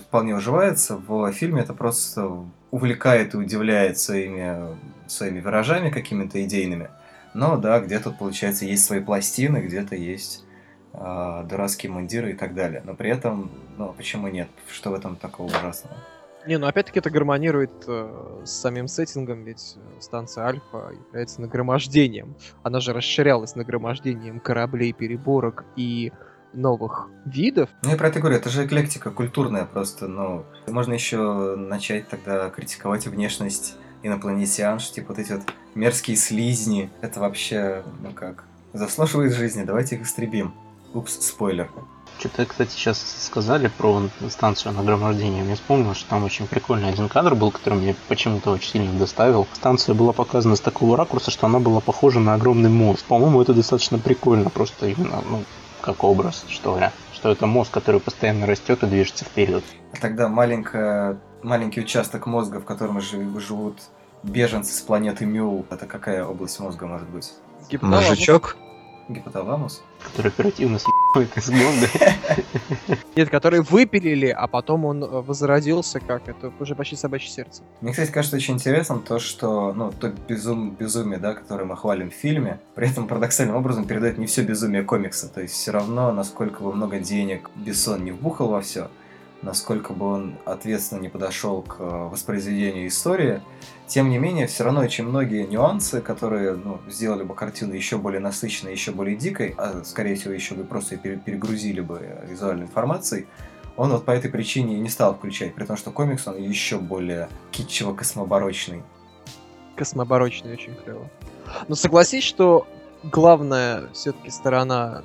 [0.00, 0.96] вполне уживается.
[0.96, 6.88] В фильме это просто увлекает и удивляет своими, своими виражами какими-то идейными.
[7.34, 10.44] Но да, где-то, получается, есть свои пластины, где-то есть
[10.92, 12.82] э, дурацкие мундиры и так далее.
[12.84, 14.48] Но при этом, ну, почему нет?
[14.70, 15.96] Что в этом такого ужасного?
[16.46, 22.34] Не, ну опять-таки это гармонирует э, с самим сеттингом, ведь станция Альфа является нагромождением.
[22.64, 26.12] Она же расширялась нагромождением кораблей, переборок и
[26.52, 27.70] новых видов.
[27.82, 32.50] Ну, я про это говорю, это же эклектика культурная просто, ну, можно еще начать тогда
[32.50, 35.42] критиковать внешность инопланетян, что типа вот эти вот
[35.74, 40.54] мерзкие слизни, это вообще, ну как, заслуживает жизни, давайте их истребим.
[40.94, 41.70] Упс, спойлер.
[42.18, 45.42] Что-то, кстати, сейчас сказали про станцию нагромождения.
[45.42, 49.48] Мне вспомнил, что там очень прикольный один кадр был, который мне почему-то очень сильно доставил.
[49.54, 53.04] Станция была показана с такого ракурса, что она была похожа на огромный мост.
[53.06, 55.42] По-моему, это достаточно прикольно, просто именно, ну,
[55.82, 56.90] как образ, что ли.
[57.12, 59.62] Что это мозг, который постоянно растет и движется вперед.
[59.92, 63.78] А тогда маленькая, маленький участок мозга, в котором живут
[64.22, 67.32] беженцы с планеты Мюл, это какая область мозга может быть?
[67.70, 68.08] Гипоталамус.
[68.08, 68.56] Мужичок?
[69.08, 69.82] Гипоталамус?
[70.04, 70.78] Который оперативно
[71.12, 72.98] съебывает из мозга.
[73.16, 77.62] Нет, которые выпилили, а потом он э, возродился как это уже почти собачье сердце.
[77.80, 82.10] Мне, кстати, кажется очень интересным то, что, ну, то безум, безумие, да, которое мы хвалим
[82.10, 85.28] в фильме, при этом парадоксальным образом передает не все безумие комикса.
[85.28, 88.88] То есть все равно, насколько бы много денег Бессон не вбухал во все,
[89.42, 93.42] насколько бы он ответственно не подошел к э, воспроизведению истории,
[93.86, 98.20] тем не менее, все равно очень многие нюансы, которые ну, сделали бы картину еще более
[98.20, 103.26] насыщенной, еще более дикой, а скорее всего еще бы просто перегрузили бы визуальной информацией,
[103.76, 106.78] он вот по этой причине и не стал включать, при том, что комикс он еще
[106.78, 108.82] более китчево-космоборочный.
[109.76, 111.08] Космоборочный очень клево.
[111.68, 112.66] Но согласись, что
[113.02, 115.02] главная все-таки сторона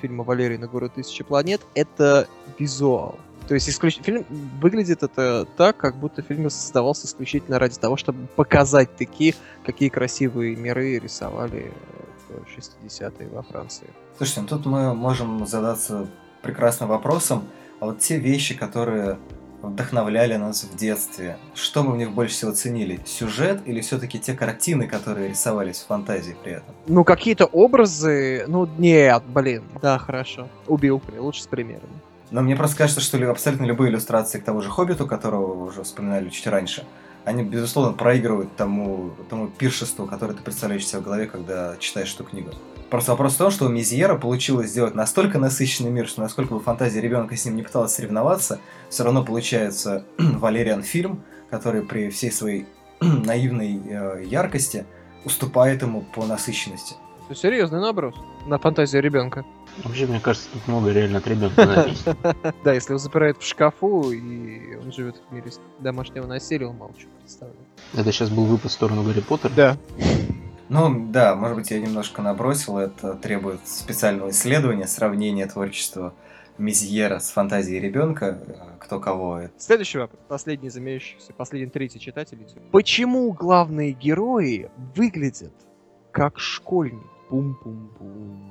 [0.00, 3.18] фильма «Валерий на гору тысячи планет»— это визуал.
[3.50, 3.98] То есть исключ...
[4.00, 4.24] фильм
[4.60, 9.34] выглядит это так, как будто фильм создавался исключительно ради того, чтобы показать такие,
[9.66, 11.72] какие красивые миры рисовали
[12.28, 13.88] в 60-е во Франции.
[14.18, 16.06] Слушайте, ну тут мы можем задаться
[16.42, 17.48] прекрасным вопросом,
[17.80, 19.18] а вот те вещи, которые
[19.62, 23.00] вдохновляли нас в детстве, что мы в них больше всего ценили?
[23.04, 26.72] Сюжет или все-таки те картины, которые рисовались в фантазии при этом?
[26.86, 30.46] Ну, какие-то образы, ну, нет, блин, да, хорошо.
[30.68, 32.00] Убил, лучше с примерами.
[32.30, 35.82] Но мне просто кажется, что абсолютно любые иллюстрации к тому же Хоббиту, которого вы уже
[35.82, 36.84] вспоминали чуть раньше,
[37.24, 42.24] они, безусловно, проигрывают тому, тому пиршеству, которое ты представляешь себе в голове, когда читаешь эту
[42.24, 42.50] книгу.
[42.88, 46.60] Просто вопрос в том, что у Мизьера получилось сделать настолько насыщенный мир, что насколько бы
[46.60, 52.32] фантазия ребенка с ним не пыталась соревноваться, все равно получается Валериан фильм, который при всей
[52.32, 52.66] своей
[53.00, 54.86] наивной э, яркости
[55.24, 56.96] уступает ему по насыщенности.
[57.30, 58.16] Это серьезный наброс
[58.46, 59.46] на фантазию ребенка.
[59.84, 62.16] Вообще, мне кажется, тут много реально от ребенка зависит.
[62.64, 67.06] Да, если его запирают в шкафу, и он живет в мире домашнего насилия, он молчу,
[67.20, 67.56] представляю.
[67.94, 69.52] Это сейчас был выпад в сторону Гарри Поттера?
[69.54, 69.76] Да.
[70.68, 76.12] Ну, да, может быть, я немножко набросил, это требует специального исследования, сравнения творчества
[76.58, 78.40] Мизьера с фантазией ребенка,
[78.80, 79.42] кто кого.
[79.56, 82.44] Следующий вопрос, последний из имеющихся, последний третий читатель.
[82.72, 85.52] Почему главные герои выглядят
[86.10, 87.19] как школьники?
[87.30, 88.50] Пум-пум-пум.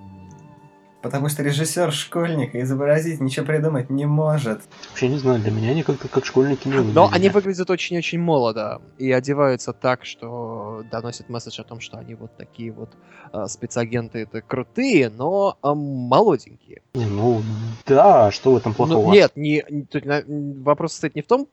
[1.01, 4.61] Потому что режиссер школьника изобразить ничего придумать не может.
[4.89, 6.95] Вообще не знаю, для меня они как-то как школьники не выглядят.
[6.95, 12.15] Но они выглядят очень-очень молодо и одеваются так, что доносят месседж о том, что они
[12.15, 12.89] вот такие вот
[13.33, 16.81] э, спецагенты это крутые, но э, молоденькие.
[16.93, 17.43] Не, ну
[17.85, 19.07] да, что в этом плохого?
[19.07, 21.47] Ну, нет, не, не, вопрос стоит не в том,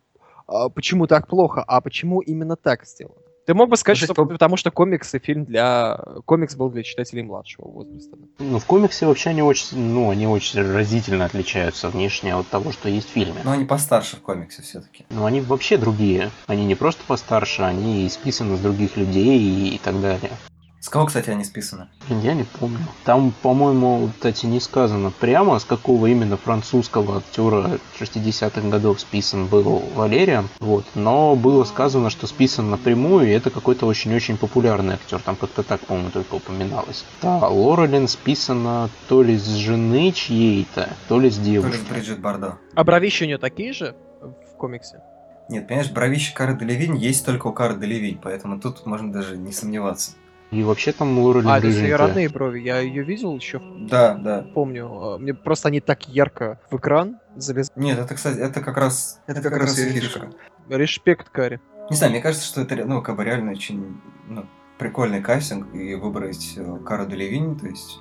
[0.49, 3.26] э, почему так плохо, а почему именно так сделано.
[3.47, 6.01] Ты мог бы сказать, ну, что потому что комикс и фильм для...
[6.25, 8.17] Комикс был для читателей младшего возраста.
[8.41, 12.89] Ну, в комиксе вообще они очень, ну, они очень разительно отличаются внешне от того, что
[12.89, 13.43] есть в фильме.
[13.45, 15.07] Но они постарше в комиксе все-таки.
[15.11, 16.31] Ну, они вообще другие.
[16.49, 20.33] Они не просто постарше, они списаны с других людей и, и так далее.
[20.81, 21.89] С кого, кстати, они списаны?
[22.09, 22.79] Я не помню.
[23.05, 29.83] Там, по-моему, кстати, не сказано прямо, с какого именно французского актера 60-х годов списан был
[29.95, 30.49] Валериан.
[30.61, 30.85] Вот.
[30.95, 35.21] Но было сказано, что списан напрямую, и это какой-то очень-очень популярный актер.
[35.21, 37.05] Там как-то так, по-моему, только упоминалось.
[37.21, 41.73] Да, Лорелин списана то ли с жены чьей-то, то ли с девушкой.
[41.73, 42.59] То ли с Бриджит Бардо.
[42.75, 45.01] А бровища у нее такие же в комиксе?
[45.49, 49.53] Нет, понимаешь, бровища Кары Делевинь есть только у Кары Делевинь, поэтому тут можно даже не
[49.53, 50.13] сомневаться.
[50.51, 52.61] И вообще там Лора А, это ее родные брови.
[52.61, 53.61] Я ее видел еще.
[53.81, 54.47] Да, да.
[54.55, 54.87] Помню.
[54.87, 57.73] А, мне просто они так ярко в экран залезли.
[57.77, 59.21] Нет, это, кстати, это как раз...
[59.27, 60.31] Это, это как, раз ее фишка.
[60.69, 61.61] Респект, Кари.
[61.91, 64.47] Не знаю, мне кажется, что это, ну, как бы реально очень ну,
[64.79, 68.01] прикольный кастинг и выбрать э, Кару Делевинь, то есть,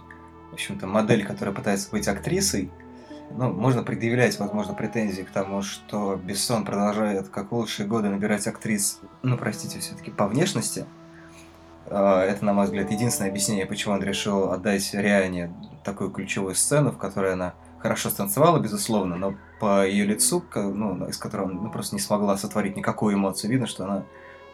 [0.52, 2.72] в общем-то, модель, которая пытается быть актрисой,
[3.32, 8.48] ну, можно предъявлять, возможно, претензии к тому, что Бессон продолжает, как в лучшие годы, набирать
[8.48, 10.86] актрис, ну, простите, все-таки по внешности.
[11.88, 16.92] А, Это, на мой взгляд, единственное объяснение, почему он решил отдать Риане такую ключевую сцену,
[16.92, 21.72] в которой она хорошо станцевала, безусловно, но по ее лицу, ну, из которого она ну,
[21.72, 24.04] просто не смогла сотворить никакую эмоцию, видно, что она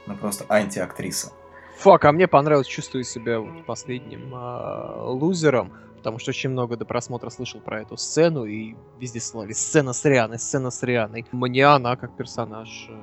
[0.05, 1.31] ну, просто антиактриса.
[1.77, 6.85] Фак, а мне понравилось, чувствую себя вот последним а, лузером, потому что очень много до
[6.85, 11.25] просмотра слышал про эту сцену, и везде слали сцена с Рианой, сцена с Рианой.
[11.31, 13.01] Мне она как персонаж э,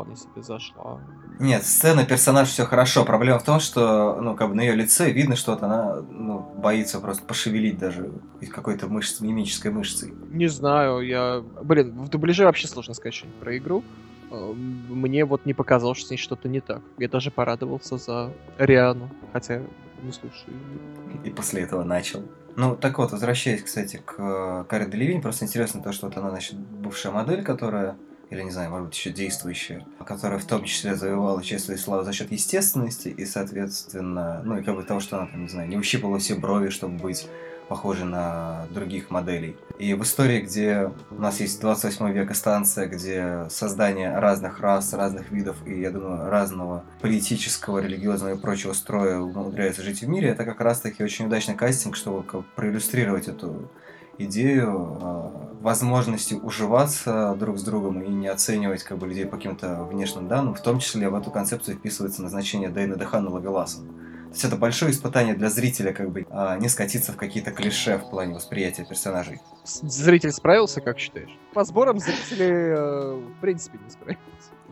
[0.00, 1.00] вполне себе зашла.
[1.38, 3.04] Нет, сцена, персонаж, все хорошо.
[3.04, 6.38] Проблема в том, что, ну, как бы на ее лице видно, что вот она, ну,
[6.56, 8.10] боится просто пошевелить даже
[8.50, 10.12] какой-то мышц, мимической мышцей.
[10.30, 11.42] Не знаю, я...
[11.62, 13.84] Блин, в дубляже вообще сложно сказать что-нибудь про игру.
[14.30, 16.80] Э, Мне вот не показалось, что с ней что-то не так.
[16.98, 19.60] Я даже порадовался за Риану, хотя
[20.02, 20.56] не слушаю.
[21.08, 21.22] её.
[21.24, 22.22] И после этого начал.
[22.56, 26.30] Ну, так вот, возвращаясь, кстати, к э, Каре Делевинь, просто интересно то, что вот она,
[26.30, 27.96] значит, бывшая модель, которая,
[28.30, 32.04] или, не знаю, может быть, еще действующая, которая в том числе завоевала честь и славу
[32.04, 35.68] за счет естественности и, соответственно, ну, и как бы того, что она, там, не знаю,
[35.68, 37.28] не ущипала все брови, чтобы быть
[37.68, 39.56] похожей на других моделей.
[39.78, 45.30] И в истории, где у нас есть 28 века станция, где создание разных рас, разных
[45.30, 50.44] видов и, я думаю, разного политического, религиозного и прочего строя умудряется жить в мире, это
[50.44, 52.24] как раз-таки очень удачный кастинг, чтобы
[52.56, 53.70] проиллюстрировать эту
[54.24, 59.84] идею э, возможности уживаться друг с другом и не оценивать как бы людей по каким-то
[59.84, 60.54] внешним данным.
[60.54, 63.78] В том числе в эту концепцию вписывается назначение Дэйна Дехана Лавеласа.
[63.78, 67.98] То есть это большое испытание для зрителя, как бы а, не скатиться в какие-то клише
[67.98, 69.40] в плане восприятия персонажей.
[69.64, 71.36] Зритель справился, как считаешь?
[71.52, 74.20] По сборам зрители э, в принципе не справились.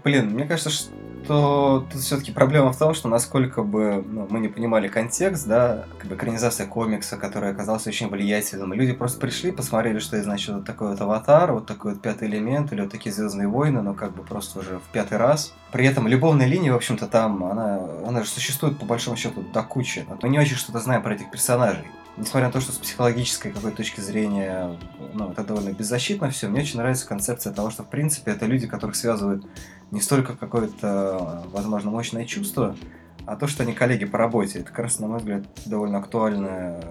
[0.05, 4.49] Блин, мне кажется, что тут все-таки проблема в том, что насколько бы ну, мы не
[4.49, 8.73] понимали контекст, да, как бы экранизация комикса, который оказался очень влиятельным.
[8.73, 12.73] Люди просто пришли, посмотрели, что значит вот такой вот аватар, вот такой вот пятый элемент,
[12.73, 15.53] или вот такие Звездные войны, но как бы просто уже в пятый раз.
[15.73, 19.63] При этом любовная линия, в общем-то, там, она, она же существует по большому счету до
[19.63, 20.07] кучи.
[20.09, 21.85] Но мы не очень что-то знаем про этих персонажей.
[22.19, 24.77] Несмотря на то, что с психологической какой-то точки зрения,
[25.15, 28.67] ну, это довольно беззащитно все, мне очень нравится концепция того, что, в принципе, это люди,
[28.67, 29.47] которых связывают
[29.93, 32.77] не столько какое-то, возможно, мощное чувство,
[33.25, 34.61] а то, что они коллеги по работе.
[34.61, 36.83] Это как раз, на мой взгляд, довольно актуальная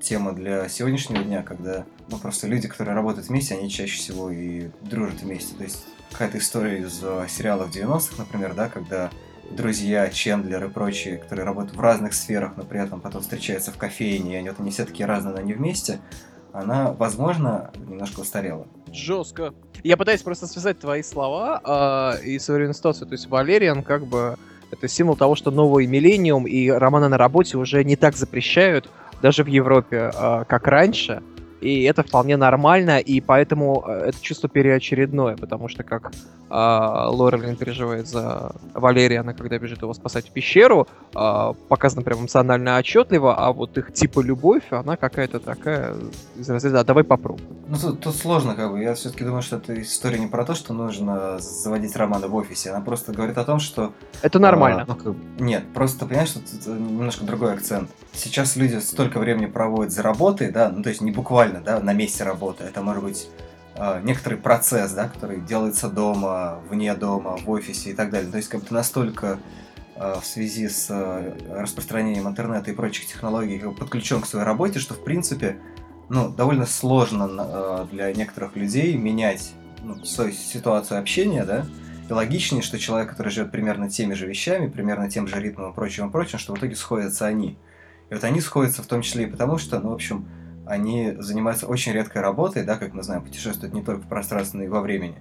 [0.00, 4.70] тема для сегодняшнего дня, когда ну, просто люди, которые работают вместе, они чаще всего и
[4.82, 5.54] дружат вместе.
[5.54, 9.10] То есть какая-то история из э, сериалов 90-х, например, да, когда
[9.54, 13.76] друзья, Чендлер и прочие, которые работают в разных сферах, но при этом потом встречаются в
[13.76, 16.00] кофейне, и они, вот, они все такие разные, но они вместе,
[16.52, 18.66] она, возможно, немножко устарела.
[18.92, 19.54] Жестко.
[19.82, 23.08] Я пытаюсь просто связать твои слова а, и современную ситуацию.
[23.08, 24.36] То есть Валериан как бы
[24.70, 28.88] это символ того, что новый миллениум и романы на работе уже не так запрещают,
[29.22, 31.22] даже в Европе, а, как раньше.
[31.62, 36.10] И это вполне нормально, и поэтому э, это чувство переочередное, потому что как
[36.54, 42.76] а, Лорелин переживает за Валериана, когда бежит его спасать в пещеру, а, показано прям эмоционально
[42.76, 45.94] отчетливо, а вот их типа любовь, она какая-то такая
[46.36, 47.48] из разряда «А давай попробуем».
[47.68, 48.82] Ну, тут, тут сложно, как бы.
[48.82, 52.70] Я все-таки думаю, что эта история не про то, что нужно заводить романы в офисе.
[52.70, 53.94] Она просто говорит о том, что...
[54.20, 54.84] Это нормально.
[54.86, 57.90] а, ну, нет, просто, понимаешь, что тут немножко другой акцент.
[58.12, 61.92] Сейчас люди столько времени проводят за работой, да, ну, то есть не буквально, да, на
[61.92, 62.64] месте работы.
[62.64, 63.28] Это может быть
[63.76, 68.30] а, некоторый процесс, да, который делается дома, вне дома, в офисе и так далее.
[68.30, 69.38] То есть как бы настолько
[69.96, 74.94] а, в связи с а, распространением интернета и прочих технологий подключен к своей работе, что
[74.94, 75.58] в принципе
[76.08, 81.64] ну, довольно сложно э, для некоторых людей менять ну, свою ситуацию общения, да,
[82.08, 85.74] и логичнее, что человек, который живет примерно теми же вещами, примерно тем же ритмом и
[85.74, 87.56] прочим, и прочим, что в итоге сходятся они.
[88.10, 90.26] И вот они сходятся в том числе и потому, что, ну, в общем,
[90.66, 94.64] они занимаются очень редкой работой, да, как мы знаем, путешествуют не только в пространстве, но
[94.64, 95.16] и во времени.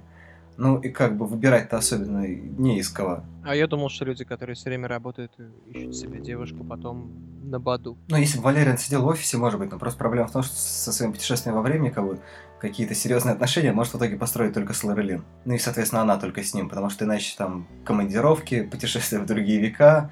[0.57, 3.23] Ну, и как бы выбирать-то особенно не из кого.
[3.43, 5.31] А я думал, что люди, которые все время работают
[5.65, 7.11] ищут себе девушку потом
[7.43, 7.97] на баду.
[8.09, 10.55] Ну, если бы Валериан сидел в офисе, может быть, но просто проблема в том, что
[10.55, 12.19] со своим путешествием во времени, как бы,
[12.59, 15.23] какие-то серьезные отношения может в итоге построить только с Лорелин.
[15.45, 19.59] Ну и, соответственно, она только с ним, потому что иначе там командировки, путешествия в другие
[19.59, 20.11] века,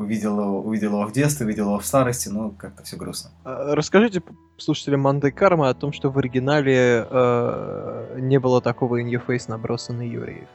[0.00, 3.30] увидел его, увидел его в детстве, увидел его в старости, ну, как-то все грустно.
[3.44, 4.22] А, Расскажите
[4.58, 9.44] слушателям Манды Карма о том, что в оригинале э, не было такого in your face
[9.48, 10.48] наброса на евреев.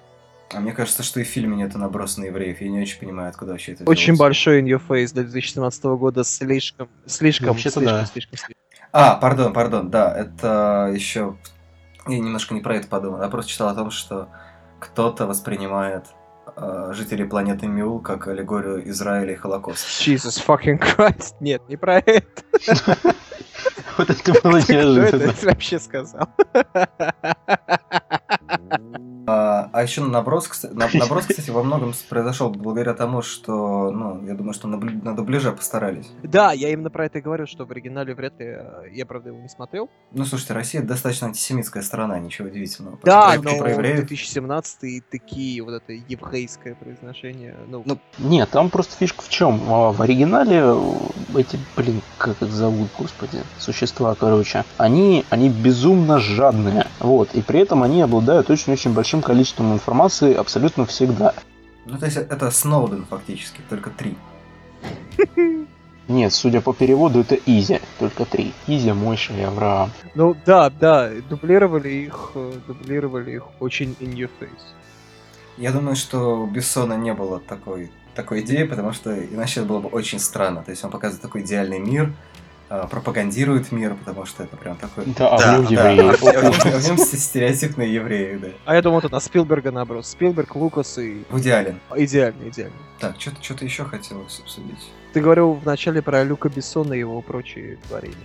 [0.53, 3.29] А мне кажется, что и в фильме нету наброса на евреев, я не очень понимаю,
[3.29, 4.23] откуда вообще это Очень делается.
[4.23, 8.05] большой in your face для 2017 года слишком, слишком, Вообще-то слишком, да.
[8.05, 8.55] слишком, слишком.
[8.91, 11.35] А, пардон, пардон, да, это еще...
[12.07, 14.29] Я немножко не про это подумал, я просто читал о том, что
[14.79, 16.05] кто-то воспринимает
[16.57, 19.87] э, жителей планеты Мюл как аллегорию Израиля и Холокоста.
[19.87, 21.35] Jesus fucking Christ.
[21.39, 22.43] Нет, не про это.
[23.97, 25.31] Вот это было Кто неожиданно.
[25.31, 26.27] это вообще сказал?
[29.27, 34.53] А, а еще наброс, наброс, кстати, во многом произошел благодаря тому, что, ну, я думаю,
[34.53, 36.11] что на, на дубляже постарались.
[36.21, 38.45] Да, я именно про это и говорю, что в оригинале вряд ли...
[38.49, 39.89] э, Я, правда, его не смотрел.
[40.11, 42.99] Ну, слушайте, Россия достаточно антисемитская страна, ничего удивительного.
[43.03, 47.55] Да, но про евреев 2017 такие, вот это еврейское произношение.
[47.67, 49.57] Ну, Ну, Нет, там просто фишка в чем?
[49.57, 50.63] В оригинале
[51.35, 57.59] эти, блин, как их зовут, господи, существа, короче, они, они безумно жадные, вот, и при
[57.59, 61.33] этом они обладают очень-очень большим количеством информации абсолютно всегда.
[61.85, 64.15] Ну, то есть это Сноуден фактически, только три.
[66.07, 68.53] Нет, судя по переводу, это Изи, только три.
[68.67, 69.91] Изи, Мойша и Авраам.
[70.13, 74.49] ну да, да, дублировали их, э, дублировали их очень in your face.
[75.57, 79.79] Я думаю, что у Бессона не было такой, такой идеи, потому что иначе это было
[79.79, 80.63] бы очень странно.
[80.63, 82.13] То есть он показывает такой идеальный мир,
[82.69, 85.05] а, пропагандирует мир, потому что это прям такой...
[85.17, 86.09] Да, а Да, в нем Да, евреи.
[86.75, 88.47] а в нем- стереотипные евреи, да.
[88.65, 90.07] А я думал, это на Спилберга наброс.
[90.09, 91.23] Спилберг, Лукас и...
[91.29, 91.79] Вуди Аллен.
[91.95, 92.75] Идеально, идеально.
[92.99, 94.91] Так, что-то что еще хотелось обсудить.
[95.13, 98.15] Ты говорил вначале про Люка Бессона и его прочие творения.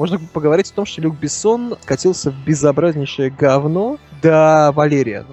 [0.00, 5.26] Можно поговорить о том, что Люк Бессон скатился в безобразнейшее говно до Валерия.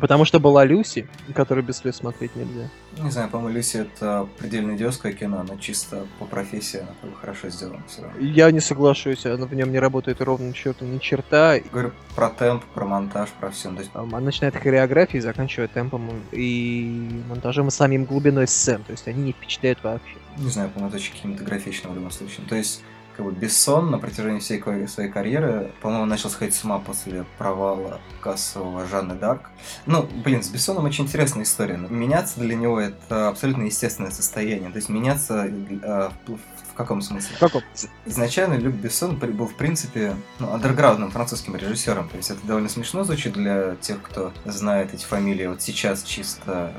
[0.00, 2.68] Потому что была Люси, которую без слез смотреть нельзя.
[3.00, 7.16] Не знаю, по-моему, Люси это предельно идиотское кино, оно чисто по профессии, оно как бы
[7.16, 8.20] хорошо сделано все равно.
[8.20, 11.58] Я не соглашусь, она в нем не работает ровным счетом ни черта.
[11.72, 13.70] Говорю про темп, про монтаж, про все.
[13.72, 18.84] То есть, Она начинает хореографии, заканчивая темпом и монтажем и самим глубиной сцен.
[18.84, 20.14] То есть они не впечатляют вообще.
[20.36, 22.46] не знаю, по-моему, это очень кинематографично в любом случае.
[22.48, 22.84] То есть,
[23.16, 28.00] как бы Бессон на протяжении всей своей карьеры, по-моему, начал сходить с ума после провала
[28.20, 29.50] кассового Жанны Дарк.
[29.86, 31.76] Ну, блин, с Бессоном очень интересная история.
[31.76, 34.70] Меняться для него это абсолютно естественное состояние.
[34.70, 36.36] То есть меняться э, в,
[36.72, 37.36] в каком смысле?
[37.36, 37.62] В каком?
[38.06, 42.08] Изначально Люк Бессон был, в принципе, ну, андерграундным французским режиссером.
[42.08, 46.72] То есть это довольно смешно звучит для тех, кто знает эти фамилии вот сейчас чисто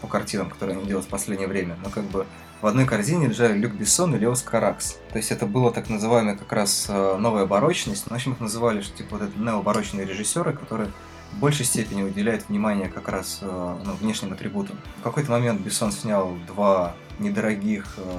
[0.00, 1.76] по картинам, которые они делают в последнее время.
[1.84, 2.26] Но как бы
[2.62, 4.98] в одной корзине лежали Люк Бессон и Леос Каракс.
[5.10, 8.06] То есть это было так называемая как раз э, новая барочность.
[8.06, 10.90] Ну, В общем, их называли, что типа вот это необарочные режиссеры, которые
[11.32, 14.78] в большей степени уделяют внимание как раз э, ну, внешним атрибутам.
[15.00, 18.18] В какой-то момент Бессон снял два недорогих э,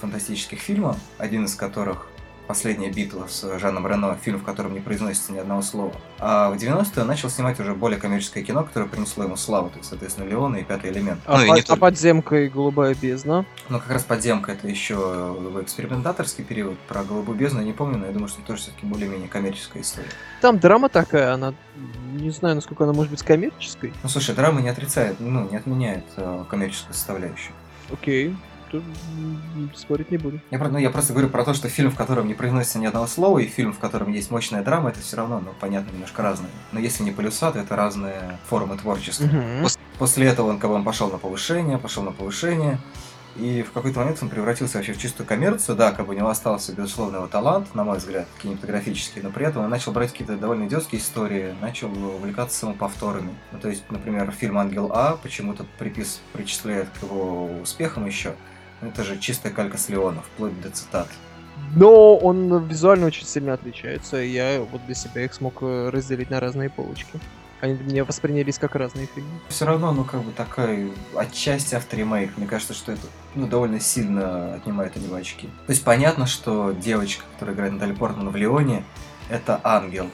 [0.00, 2.08] фантастических фильма, один из которых
[2.46, 5.92] «Последняя битва» с Жаном Рено, фильм, в котором не произносится ни одного слова.
[6.18, 9.78] А в 90-е он начал снимать уже более коммерческое кино, которое принесло ему славу, то
[9.78, 11.20] есть, соответственно, «Леон» и «Пятый элемент».
[11.26, 11.80] А, Ну и под- не а только.
[11.80, 13.46] подземка и голубая бездна.
[13.70, 16.78] Но как раз «Подземка»— это еще в экспериментаторский период.
[16.80, 19.82] Про «Голубую бездну» я не помню, но я думаю, что это тоже все-таки более-менее коммерческая
[19.82, 20.08] история.
[20.42, 21.54] Там драма такая, она
[22.12, 23.92] не знаю, насколько она может быть коммерческой.
[24.02, 27.52] Ну, слушай, драма не отрицает, ну, не отменяет э, коммерческую составляющую.
[27.92, 28.36] Окей,
[28.74, 30.40] тут спорить не буду.
[30.50, 33.06] Я, ну, я просто говорю про то, что фильм, в котором не произносится ни одного
[33.06, 36.50] слова, и фильм, в котором есть мощная драма, это все равно, ну, понятно, немножко разные.
[36.72, 39.26] Но если не полюса, то это разные формы творчества.
[39.26, 39.66] Мгм.
[39.98, 42.78] После этого он, как бы, он пошел на повышение, пошел на повышение,
[43.36, 45.76] и в какой-то момент он превратился вообще в чистую коммерцию.
[45.76, 49.46] Да, как бы у него остался, безусловно, его талант, на мой взгляд, кинематографический, но при
[49.46, 53.34] этом он начал брать какие-то довольно идиотские истории, начал увлекаться самоповторами.
[53.52, 58.34] Ну, то есть, например, фильм «Ангел А» почему-то припис, причисляет к его успехам еще.
[58.80, 61.08] Ну, Это же чистая калька с Леона, вплоть до цитат.
[61.76, 66.30] Но он визуально очень сильно отличается, и я вот для себя их смог э, разделить
[66.30, 67.20] на разные полочки.
[67.60, 69.30] Они мне воспринялись как разные фильмы.
[69.48, 72.36] Все равно, ну, как бы такая отчасти авторемейк.
[72.36, 75.48] Мне кажется, что это ну, довольно сильно отнимает у него очки.
[75.66, 78.84] То есть понятно, что девочка, которая играет Натали Портман в Леоне,
[79.30, 80.10] это ангел.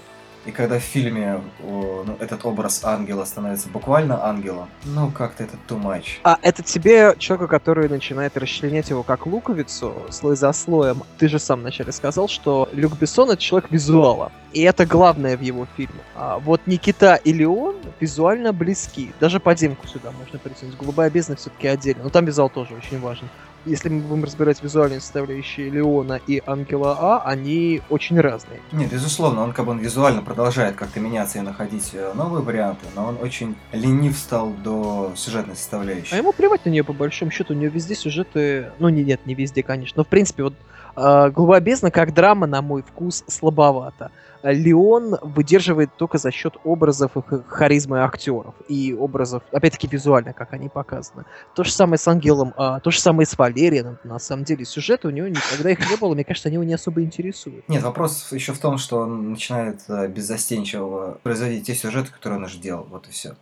[0.47, 5.81] И когда в фильме ну, этот образ ангела становится буквально ангелом, ну как-то это too
[5.81, 6.19] much.
[6.25, 11.39] А это тебе, человеку, который начинает расчленять его как луковицу, слой за слоем, ты же
[11.39, 14.33] сам вначале сказал, что Люк Бессон— это человек визуала.
[14.53, 16.01] И это главное в его фильме.
[16.17, 19.13] А вот Никита и Леон визуально близки.
[19.21, 20.77] Даже подземку сюда можно притянуть.
[20.77, 22.05] Голубая бездна все-таки отдельно.
[22.05, 23.29] Но там визуал тоже очень важен.
[23.67, 28.61] Если мы будем разбирать визуальные составляющие Леона и Ангела А, они очень разные.
[28.73, 32.87] Нет, безусловно, он как бы он визуально продолжает как-то меняться и находить э, новые варианты,
[32.97, 36.15] но он очень ленив стал до сюжетной составляющей.
[36.15, 39.21] А ему плевать на нее по большому счету, у нее везде сюжеты, ну не, нет,
[39.27, 40.55] не везде, конечно, но в принципе вот
[40.97, 44.11] э, «Голубая бездна» как драма, на мой вкус, слабовато.
[44.43, 50.53] А Леон выдерживает только за счет образов и харизмы актеров и образов, опять-таки визуально, как
[50.53, 51.25] они показаны.
[51.55, 53.99] То же самое с Ангелом, а, то же самое с Валерианом.
[54.05, 56.75] На самом деле сюжет у него никогда их не было, мне кажется, они его не
[56.75, 57.69] особо интересуют.
[57.69, 62.45] Нет, вопрос еще в том, что он начинает э, беззастенчиво производить те сюжеты, которые он
[62.45, 63.37] уже делал, вот и все.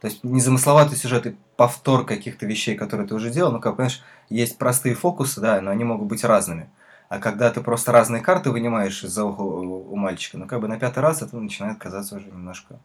[0.00, 4.02] То есть незамысловатый сюжет и повтор каких-то вещей, которые ты уже делал, ну как, понимаешь,
[4.30, 6.70] есть простые фокусы, да, но они могут быть разными.
[7.10, 10.78] А когда ты просто разные карты вынимаешь из-за уха у мальчика, ну как бы на
[10.78, 12.78] пятый раз это начинает казаться уже немножко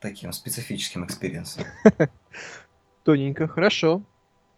[0.00, 1.62] таким специфическим experience ом.
[3.04, 4.02] Тоненько, хорошо.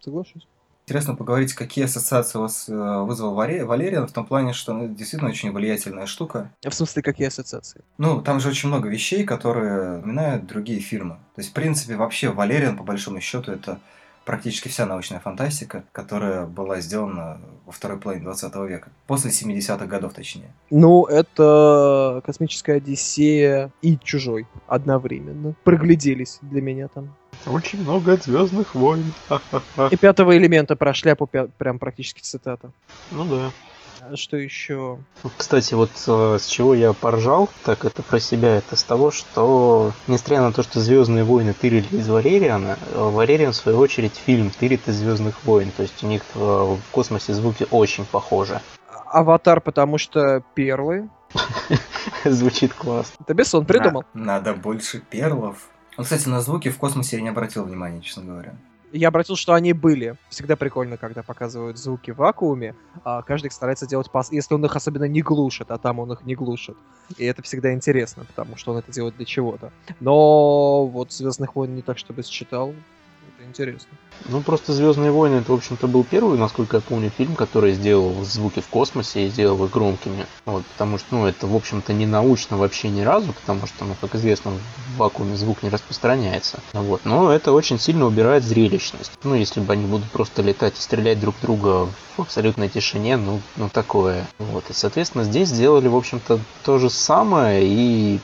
[0.01, 0.49] Соглашусь.
[0.87, 4.95] Интересно поговорить, какие ассоциации у вас э, вызвал Валериан, в том плане, что ну, это
[4.95, 6.51] действительно очень влиятельная штука.
[6.67, 7.85] В смысле, какие ассоциации?
[7.99, 11.17] Ну, там же очень много вещей, которые напоминают другие фильмы.
[11.35, 13.81] То есть, в принципе, вообще Валериан, по большому счету, это
[14.31, 18.91] практически вся научная фантастика, которая была сделана во второй половине 20 века.
[19.09, 20.55] После 70-х годов, точнее.
[20.71, 25.55] Ну, это космическая Одиссея и Чужой одновременно.
[25.65, 27.13] Прогляделись для меня там.
[27.45, 29.13] Очень много звездных войн.
[29.91, 32.71] И пятого элемента про шляпу пя- прям практически цитата.
[33.11, 33.51] Ну да.
[34.03, 34.99] А Что еще?
[35.37, 39.93] Кстати, вот э, с чего я поржал, так это про себя, это с того, что,
[40.07, 44.51] несмотря на то, что Звездные войны тырили из Валериана, э, Валериан, в свою очередь, фильм
[44.51, 45.71] тырит из Звездных войн.
[45.77, 48.61] То есть у них э, в космосе звуки очень похожи.
[49.07, 51.09] Аватар, потому что первый.
[52.25, 53.15] Звучит классно.
[53.21, 54.05] Это Бессон придумал.
[54.15, 55.69] На- надо больше перлов.
[55.97, 58.55] Ну, кстати, на звуки в космосе я не обратил внимания, честно говоря.
[58.93, 60.17] Я обратил, что они были.
[60.31, 62.75] Всегда прикольно, когда показывают звуки в вакууме.
[63.05, 66.23] А каждый старается делать пас, если он их особенно не глушит, а там он их
[66.23, 66.77] не глушит.
[67.17, 69.73] И это всегда интересно, потому что он это делает для чего-то.
[70.01, 72.75] Но вот Звездных войн не так, чтобы считал.
[73.51, 73.89] Интересно.
[74.29, 78.23] Ну, просто Звездные войны, это, в общем-то, был первый, насколько я помню, фильм, который сделал
[78.23, 80.27] звуки в космосе и сделал их громкими.
[80.47, 83.97] Вот, потому что, ну, это, в общем-то, не научно вообще ни разу, потому что, ну,
[84.01, 86.61] как известно, в вакууме звук не распространяется.
[86.73, 89.11] Вот, но это очень сильно убирает зрелищность.
[89.25, 93.41] Ну, если бы они будут просто летать и стрелять друг друга в абсолютной тишине, ну,
[93.57, 94.29] ну такое.
[94.39, 98.21] Вот, и, соответственно, здесь сделали, в общем-то, то же самое, и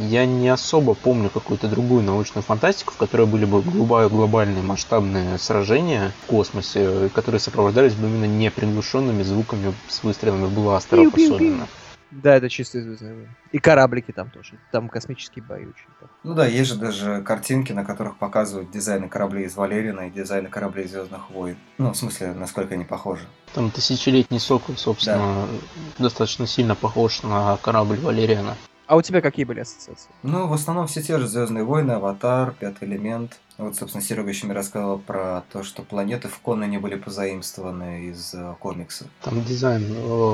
[0.00, 6.12] я не особо помню какую-то другую научную фантастику, в которой были бы глобальные масштабные сражения
[6.24, 11.34] в космосе, которые сопровождались бы именно неприглушенными звуками с выстрелами бластеров Пиу-пиу-пиу.
[11.34, 11.68] особенно.
[12.10, 13.28] Да, это чистые Звездные войны.
[13.52, 14.58] И кораблики там тоже.
[14.72, 15.86] Там космические бои очень.
[16.24, 20.48] Ну да, есть же даже картинки, на которых показывают дизайны кораблей из Валерина и дизайны
[20.48, 21.56] кораблей Звездных войн.
[21.78, 23.22] Ну, в смысле, насколько они похожи.
[23.54, 25.46] Там тысячелетний сокол, собственно,
[25.98, 28.56] достаточно сильно похож на корабль Валериана.
[28.90, 30.08] А у тебя какие были ассоциации?
[30.24, 33.38] Ну, в основном все те же Звездные войны, Аватар, Пятый элемент.
[33.56, 38.34] Вот, собственно, Серега еще мне рассказывал про то, что планеты в Конане были позаимствованы из
[38.34, 39.04] э, комикса.
[39.22, 39.82] Там дизайн,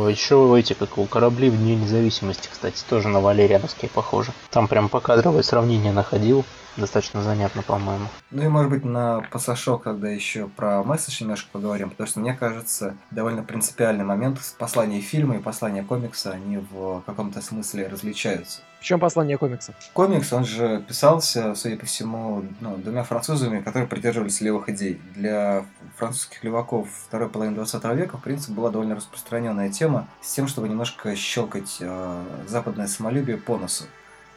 [0.08, 4.32] еще эти, как у корабли в Дне независимости, кстати, тоже на Валериановские похожи.
[4.50, 6.46] Там прям покадровое сравнение находил.
[6.76, 8.06] Достаточно занятно, по-моему.
[8.30, 12.34] Ну и, может быть, на пассажок тогда еще про месседж немножко поговорим, потому что, мне
[12.34, 18.60] кажется, довольно принципиальный момент в послании фильма и послания комикса, они в каком-то смысле различаются.
[18.80, 19.74] В чем послание комикса?
[19.94, 25.00] Комикс, он же писался, судя по всему, ну, двумя французами, которые придерживались левых идей.
[25.14, 25.64] Для
[25.96, 30.68] французских леваков второй половины 20 века, в принципе, была довольно распространенная тема с тем, чтобы
[30.68, 33.84] немножко щелкать э, западное самолюбие по носу,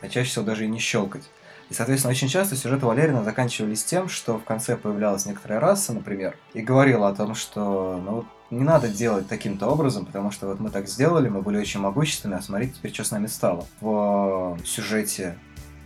[0.01, 1.29] а чаще всего даже и не щелкать.
[1.69, 6.35] И, соответственно, очень часто сюжеты Валерина заканчивались тем, что в конце появлялась некоторая раса, например,
[6.53, 10.71] и говорила о том, что ну, не надо делать таким-то образом, потому что вот мы
[10.71, 13.67] так сделали, мы были очень могущественны, а смотрите теперь, что с нами стало.
[13.81, 15.37] В сюжете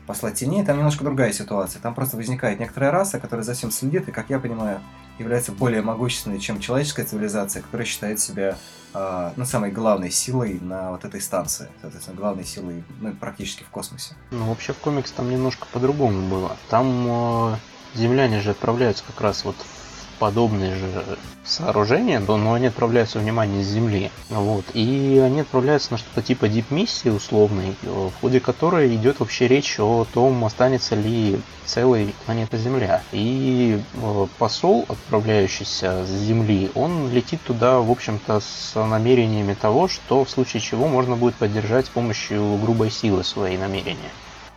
[0.06, 1.82] «Посла теней» там немножко другая ситуация.
[1.82, 4.82] Там просто возникает некоторая раса, которая за всем следит, и, как я понимаю,
[5.20, 8.58] является более могущественной, чем человеческая цивилизация, которая считает себя
[8.93, 11.70] э, ну, самой главной силой на вот этой станции.
[11.82, 14.16] Соответственно, главной силой ну, практически в космосе.
[14.32, 16.58] Ну, вообще в комикс там немножко по-другому было.
[16.70, 17.56] Там э,
[17.95, 19.82] земляне же отправляются как раз вот в
[20.24, 24.09] подобные же сооружения, но, они отправляются внимание с Земли.
[24.30, 24.63] Вот.
[24.74, 29.78] И они отправляются на что-то типа дип-миссии условной, э, в ходе которой идет вообще речь
[29.82, 33.03] о том, останется ли целой планета Земля.
[33.11, 40.24] И э, посол, отправляющийся с Земли, он летит туда, в общем-то, с намерениями того, что
[40.24, 44.11] в случае чего можно будет поддержать с помощью грубой силы свои намерения.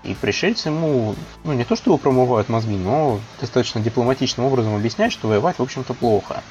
[0.06, 5.28] И пришельцы ему, ну не то чтобы промывают мозги, но достаточно дипломатичным образом объясняют, что
[5.28, 6.42] воевать, в общем-то, плохо.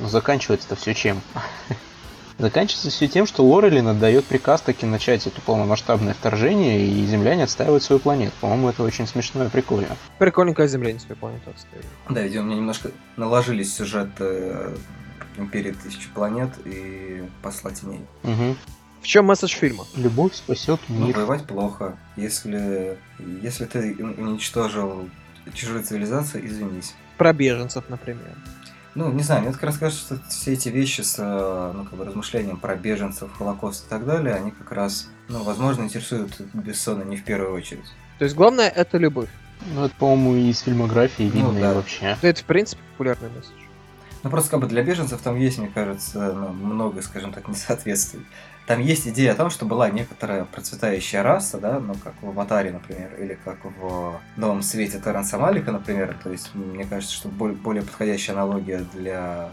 [0.00, 1.20] Но заканчивается это все чем?
[2.38, 7.84] Заканчивается все тем, что Лорелин отдает приказ таки начать это полномасштабное вторжение, и земляне отстаивают
[7.84, 8.32] свою планету.
[8.40, 9.96] По-моему, это очень смешно и прикольно.
[10.18, 11.84] Прикольненькая земля не свою планету отстоит.
[12.08, 14.76] Да, видимо, мне немножко наложились сюжеты э,
[15.36, 18.04] Империи Тысячи Планет и Посла Теней.
[18.24, 18.56] Угу.
[19.04, 19.84] В чем месседж фильма?
[19.96, 21.16] Любовь спасет Ну, мир.
[21.18, 21.94] воевать плохо.
[22.16, 22.96] Если,
[23.42, 25.10] если ты уничтожил
[25.52, 26.94] чужую цивилизацию, извинись.
[27.18, 28.34] Про беженцев, например.
[28.94, 32.06] Ну, не знаю, мне как раз кажется, что все эти вещи с ну, как бы
[32.06, 37.18] размышлением про беженцев, Холокост и так далее, они как раз, ну, возможно, интересуют Бессона не
[37.18, 37.84] в первую очередь.
[38.18, 39.28] То есть главное это любовь.
[39.74, 41.72] Ну, это, по-моему, и из фильмографии Ну, видно, да.
[41.72, 42.16] и вообще.
[42.22, 43.52] Это, в принципе, популярный месседж.
[44.24, 48.24] Ну просто как бы для беженцев там есть, мне кажется, ну, много, скажем так, несоответствий.
[48.66, 52.72] Там есть идея о том, что была некоторая процветающая раса, да, ну как в Аватаре,
[52.72, 56.16] например, или как в Новом Свете Терренса Малика, например.
[56.24, 59.50] То есть мне кажется, что более, подходящая аналогия для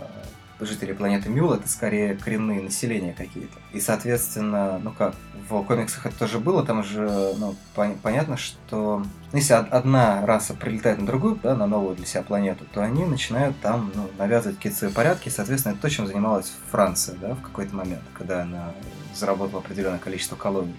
[0.66, 3.57] жителей планеты Мюл это скорее коренные населения какие-то.
[3.74, 5.16] И, соответственно, ну как,
[5.49, 10.53] в комиксах это тоже было, там же, ну, пон- понятно, что ну, если одна раса
[10.53, 14.57] прилетает на другую, да, на новую для себя планету, то они начинают там ну, навязывать
[14.57, 18.43] какие-то свои порядки, и, соответственно, это то, чем занималась Франция, да, в какой-то момент, когда
[18.43, 18.72] она
[19.16, 20.76] заработала определенное количество колоний.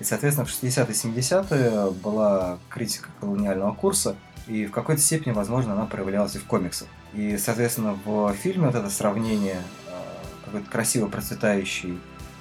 [0.00, 4.16] И, соответственно, в 60-е 70-е была критика колониального курса,
[4.46, 6.88] и в какой-то степени, возможно, она проявлялась и в комиксах.
[7.14, 9.90] И, соответственно, в фильме вот это сравнение э,
[10.44, 11.98] какой-то красиво процветающей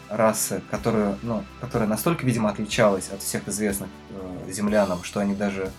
[0.10, 5.72] расы, которая, ну, которая настолько, видимо, отличалась от всех известных э, землянам, что они даже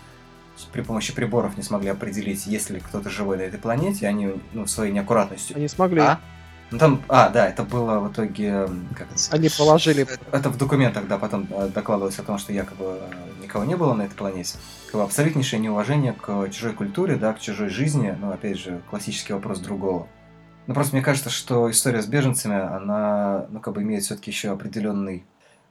[0.73, 4.67] при помощи приборов не смогли определить, есть ли кто-то живой на этой планете, они ну,
[4.67, 5.57] своей неаккуратностью.
[5.57, 6.01] Они смогли.
[6.01, 6.21] А?
[6.71, 10.07] Ну там, а, да, это было в итоге, как это Они положили...
[10.31, 13.93] Это в документах, да, потом э, докладывалось о том, что якобы э, никого не было
[13.95, 14.57] на этой планете.
[14.93, 20.07] Абсолютнейшее неуважение к чужой культуре, да, к чужой жизни, ну, опять же, классический вопрос другого.
[20.69, 24.51] Ну, просто мне кажется, что история с беженцами, она, ну, как бы имеет все-таки еще
[24.51, 25.25] определенный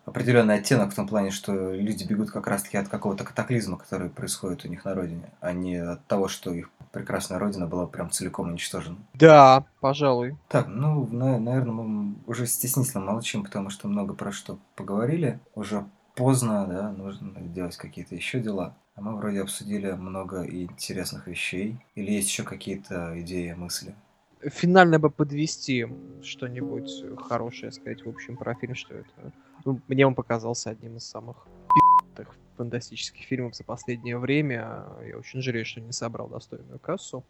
[0.10, 4.66] определенный оттенок в том плане, что люди бегут как раз-таки от какого-то катаклизма, который происходит
[4.66, 8.49] у них на родине, а не от того, что их прекрасная родина была прям целиком
[8.49, 8.97] уничтожена.
[9.14, 10.38] Да, пожалуй.
[10.47, 15.39] Так, ну, на, наверное, мы уже стеснительно молчим, потому что много про что поговорили.
[15.55, 15.86] Уже
[16.16, 18.76] поздно, да, нужно делать какие-то еще дела.
[18.95, 21.80] А мы вроде обсудили много интересных вещей.
[21.95, 23.95] Или есть еще какие-то идеи, мысли?
[24.42, 25.88] Финально бы подвести
[26.24, 29.34] что-нибудь хорошее сказать, в общем, про фильм, что это
[29.66, 34.86] ну, мне он показался одним из самых пи***тых фантастических фильмов за последнее время.
[35.06, 37.24] Я очень жалею, что не собрал достойную кассу.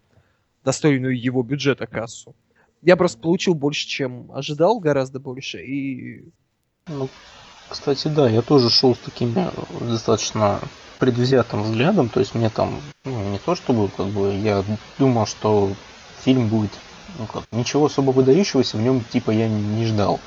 [0.64, 2.36] Достойную его бюджета кассу.
[2.82, 6.24] Я просто получил больше, чем ожидал, гораздо больше, и...
[6.88, 7.10] Ну,
[7.68, 9.52] кстати, да, я тоже шел с таким э,
[9.82, 10.60] достаточно
[10.98, 14.64] предвзятым взглядом, то есть мне там, ну, не то чтобы, как бы, я
[14.98, 15.74] думал, что
[16.22, 16.72] фильм будет,
[17.18, 20.20] ну как, ничего особо выдающегося в нем, типа, я не ждал.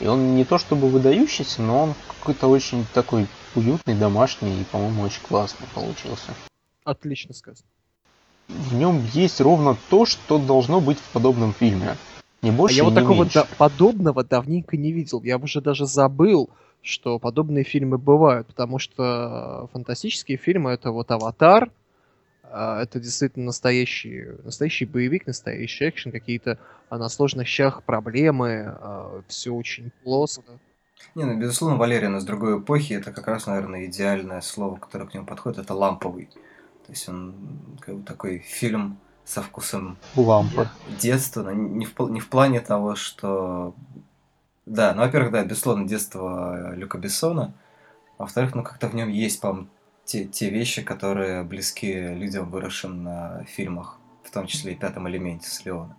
[0.00, 5.02] И он не то чтобы выдающийся, но он какой-то очень такой уютный, домашний и, по-моему,
[5.02, 6.34] очень классный получился.
[6.84, 7.66] Отлично сказано.
[8.48, 11.96] В нем есть ровно то, что должно быть в подобном фильме.
[12.42, 13.34] Не больше, а я вот такого меньше.
[13.40, 15.22] да- подобного давненько не видел.
[15.22, 16.48] Я уже даже забыл,
[16.82, 21.70] что подобные фильмы бывают, потому что фантастические фильмы это вот Аватар,
[22.52, 28.76] это действительно настоящий, настоящий боевик, настоящий экшен, какие-то а, на сложных щах проблемы,
[29.28, 30.42] все очень плоско.
[31.14, 35.14] Не, ну, безусловно, Валериан из другой эпохи, это как раз, наверное, идеальное слово, которое к
[35.14, 36.26] нему подходит, это ламповый.
[36.86, 37.34] То есть он
[37.80, 40.70] как бы такой фильм со вкусом Лампа.
[41.00, 43.74] детства, но не в, не в плане того, что...
[44.64, 47.52] Да, ну, во-первых, да, безусловно, детство Люка Бессона,
[48.16, 49.68] а во-вторых, ну, как-то в нем есть, по-моему,
[50.08, 55.48] те, те вещи, которые близки людям, выросшим на фильмах, в том числе и «Пятом элементе»
[55.48, 55.96] с Леона.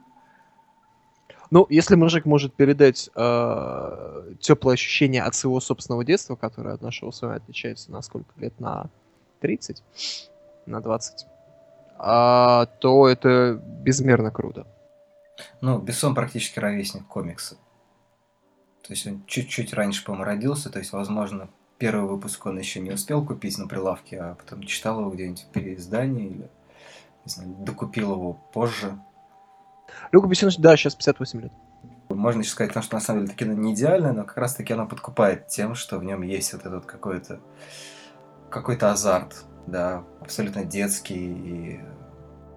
[1.51, 7.11] Ну, если мужик может передать э, теплое ощущение от своего собственного детства, которое от нашего
[7.11, 8.59] с вами отличается на сколько лет?
[8.59, 8.89] На
[9.41, 9.83] 30?
[10.65, 11.27] На 20?
[11.99, 14.65] А, то это безмерно круто.
[15.61, 17.57] Ну, Бессон практически ровесник комикса.
[18.81, 21.49] То есть он чуть-чуть раньше, по-моему, родился, то есть, возможно,
[21.79, 25.47] первый выпуск он еще не успел купить на прилавке, а потом читал его где-нибудь в
[25.47, 26.49] переиздании или,
[27.25, 28.99] не знаю, докупил его позже.
[30.11, 31.51] Люка Бессонович, да, сейчас 58 лет.
[32.09, 34.73] Можно еще сказать, что на самом деле это кино не идеальное, но как раз таки
[34.73, 37.39] оно подкупает тем, что в нем есть вот этот какой-то
[38.49, 41.79] какой-то азарт, да, абсолютно детский и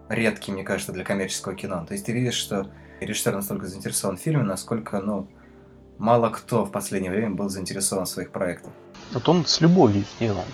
[0.08, 1.84] редкий, мне кажется, для коммерческого кино.
[1.86, 2.70] То есть ты видишь, что
[3.00, 5.28] режиссер настолько заинтересован в фильме, насколько, ну,
[5.98, 8.72] мало кто в последнее время был заинтересован в своих проектах.
[9.12, 10.44] Вот он с любовью сделан.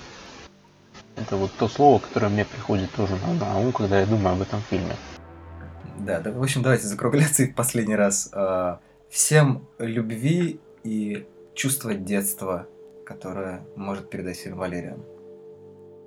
[1.17, 4.61] Это вот то слово, которое мне приходит тоже на, ум, когда я думаю об этом
[4.61, 4.95] фильме.
[5.99, 8.31] Да, да, в общем, давайте закругляться и в последний раз.
[8.33, 8.81] А,
[9.11, 12.67] Всем любви и чувства детства,
[13.07, 15.03] которое может передать фильм Валериан.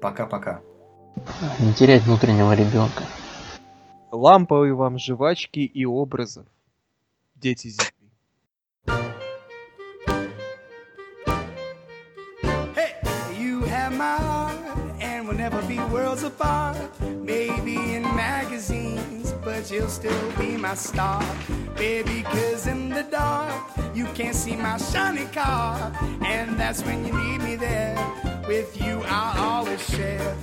[0.01, 0.61] Пока-пока.
[1.59, 3.03] Не терять внутреннего ребенка.
[4.11, 6.45] Ламповые вам жвачки и образов.
[7.35, 7.90] Дети земли.
[14.01, 14.57] Heart,
[14.99, 16.77] and we'll never be worlds apart.
[17.01, 21.23] Maybe in magazines, but you'll still be my star.
[21.75, 23.53] Baby, cause in the dark,
[23.95, 25.91] you can't see my shiny car.
[26.23, 27.95] And that's when you need me there.
[28.47, 30.35] With you, I'll always share.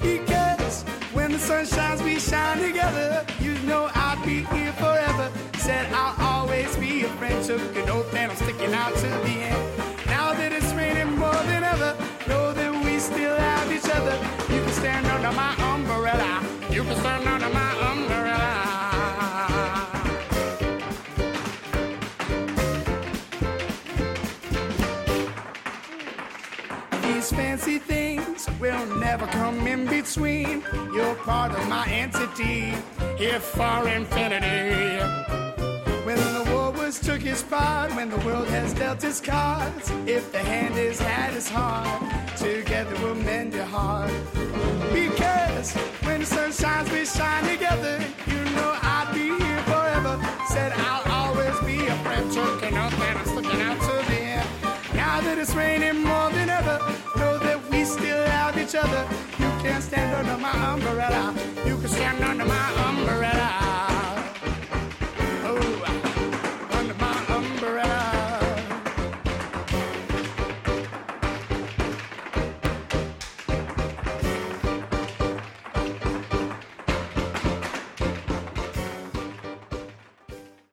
[0.00, 0.82] Because
[1.12, 3.26] when the sun shines, we shine together.
[3.40, 5.30] You know I'll be here forever.
[5.58, 7.44] Said I'll always be a friend.
[7.44, 9.78] Took an oath and I'm sticking out to the end.
[10.06, 11.96] Now that it's raining more than ever,
[13.10, 14.16] still have each other.
[14.54, 16.42] You can stand under my umbrella.
[16.70, 18.50] You can stand under my umbrella.
[27.02, 30.62] These fancy things will never come in between.
[30.94, 32.74] You're part of my entity,
[33.18, 35.49] here for infinity.
[36.90, 40.98] Was took his part, when the world has dealt its cards, if the hand is
[40.98, 42.02] had its heart,
[42.36, 44.10] together we'll mend your heart.
[44.92, 45.72] Because
[46.02, 48.02] when the sun shines, we shine together.
[48.26, 50.18] You know I'll be here forever.
[50.48, 54.96] Said I'll always be a friend, choking up and I'm sticking out to the.
[54.96, 56.78] Now that it's raining more than ever,
[57.14, 59.06] know that we still have each other.
[59.38, 61.36] You can stand under my umbrella.
[61.64, 62.20] You can stand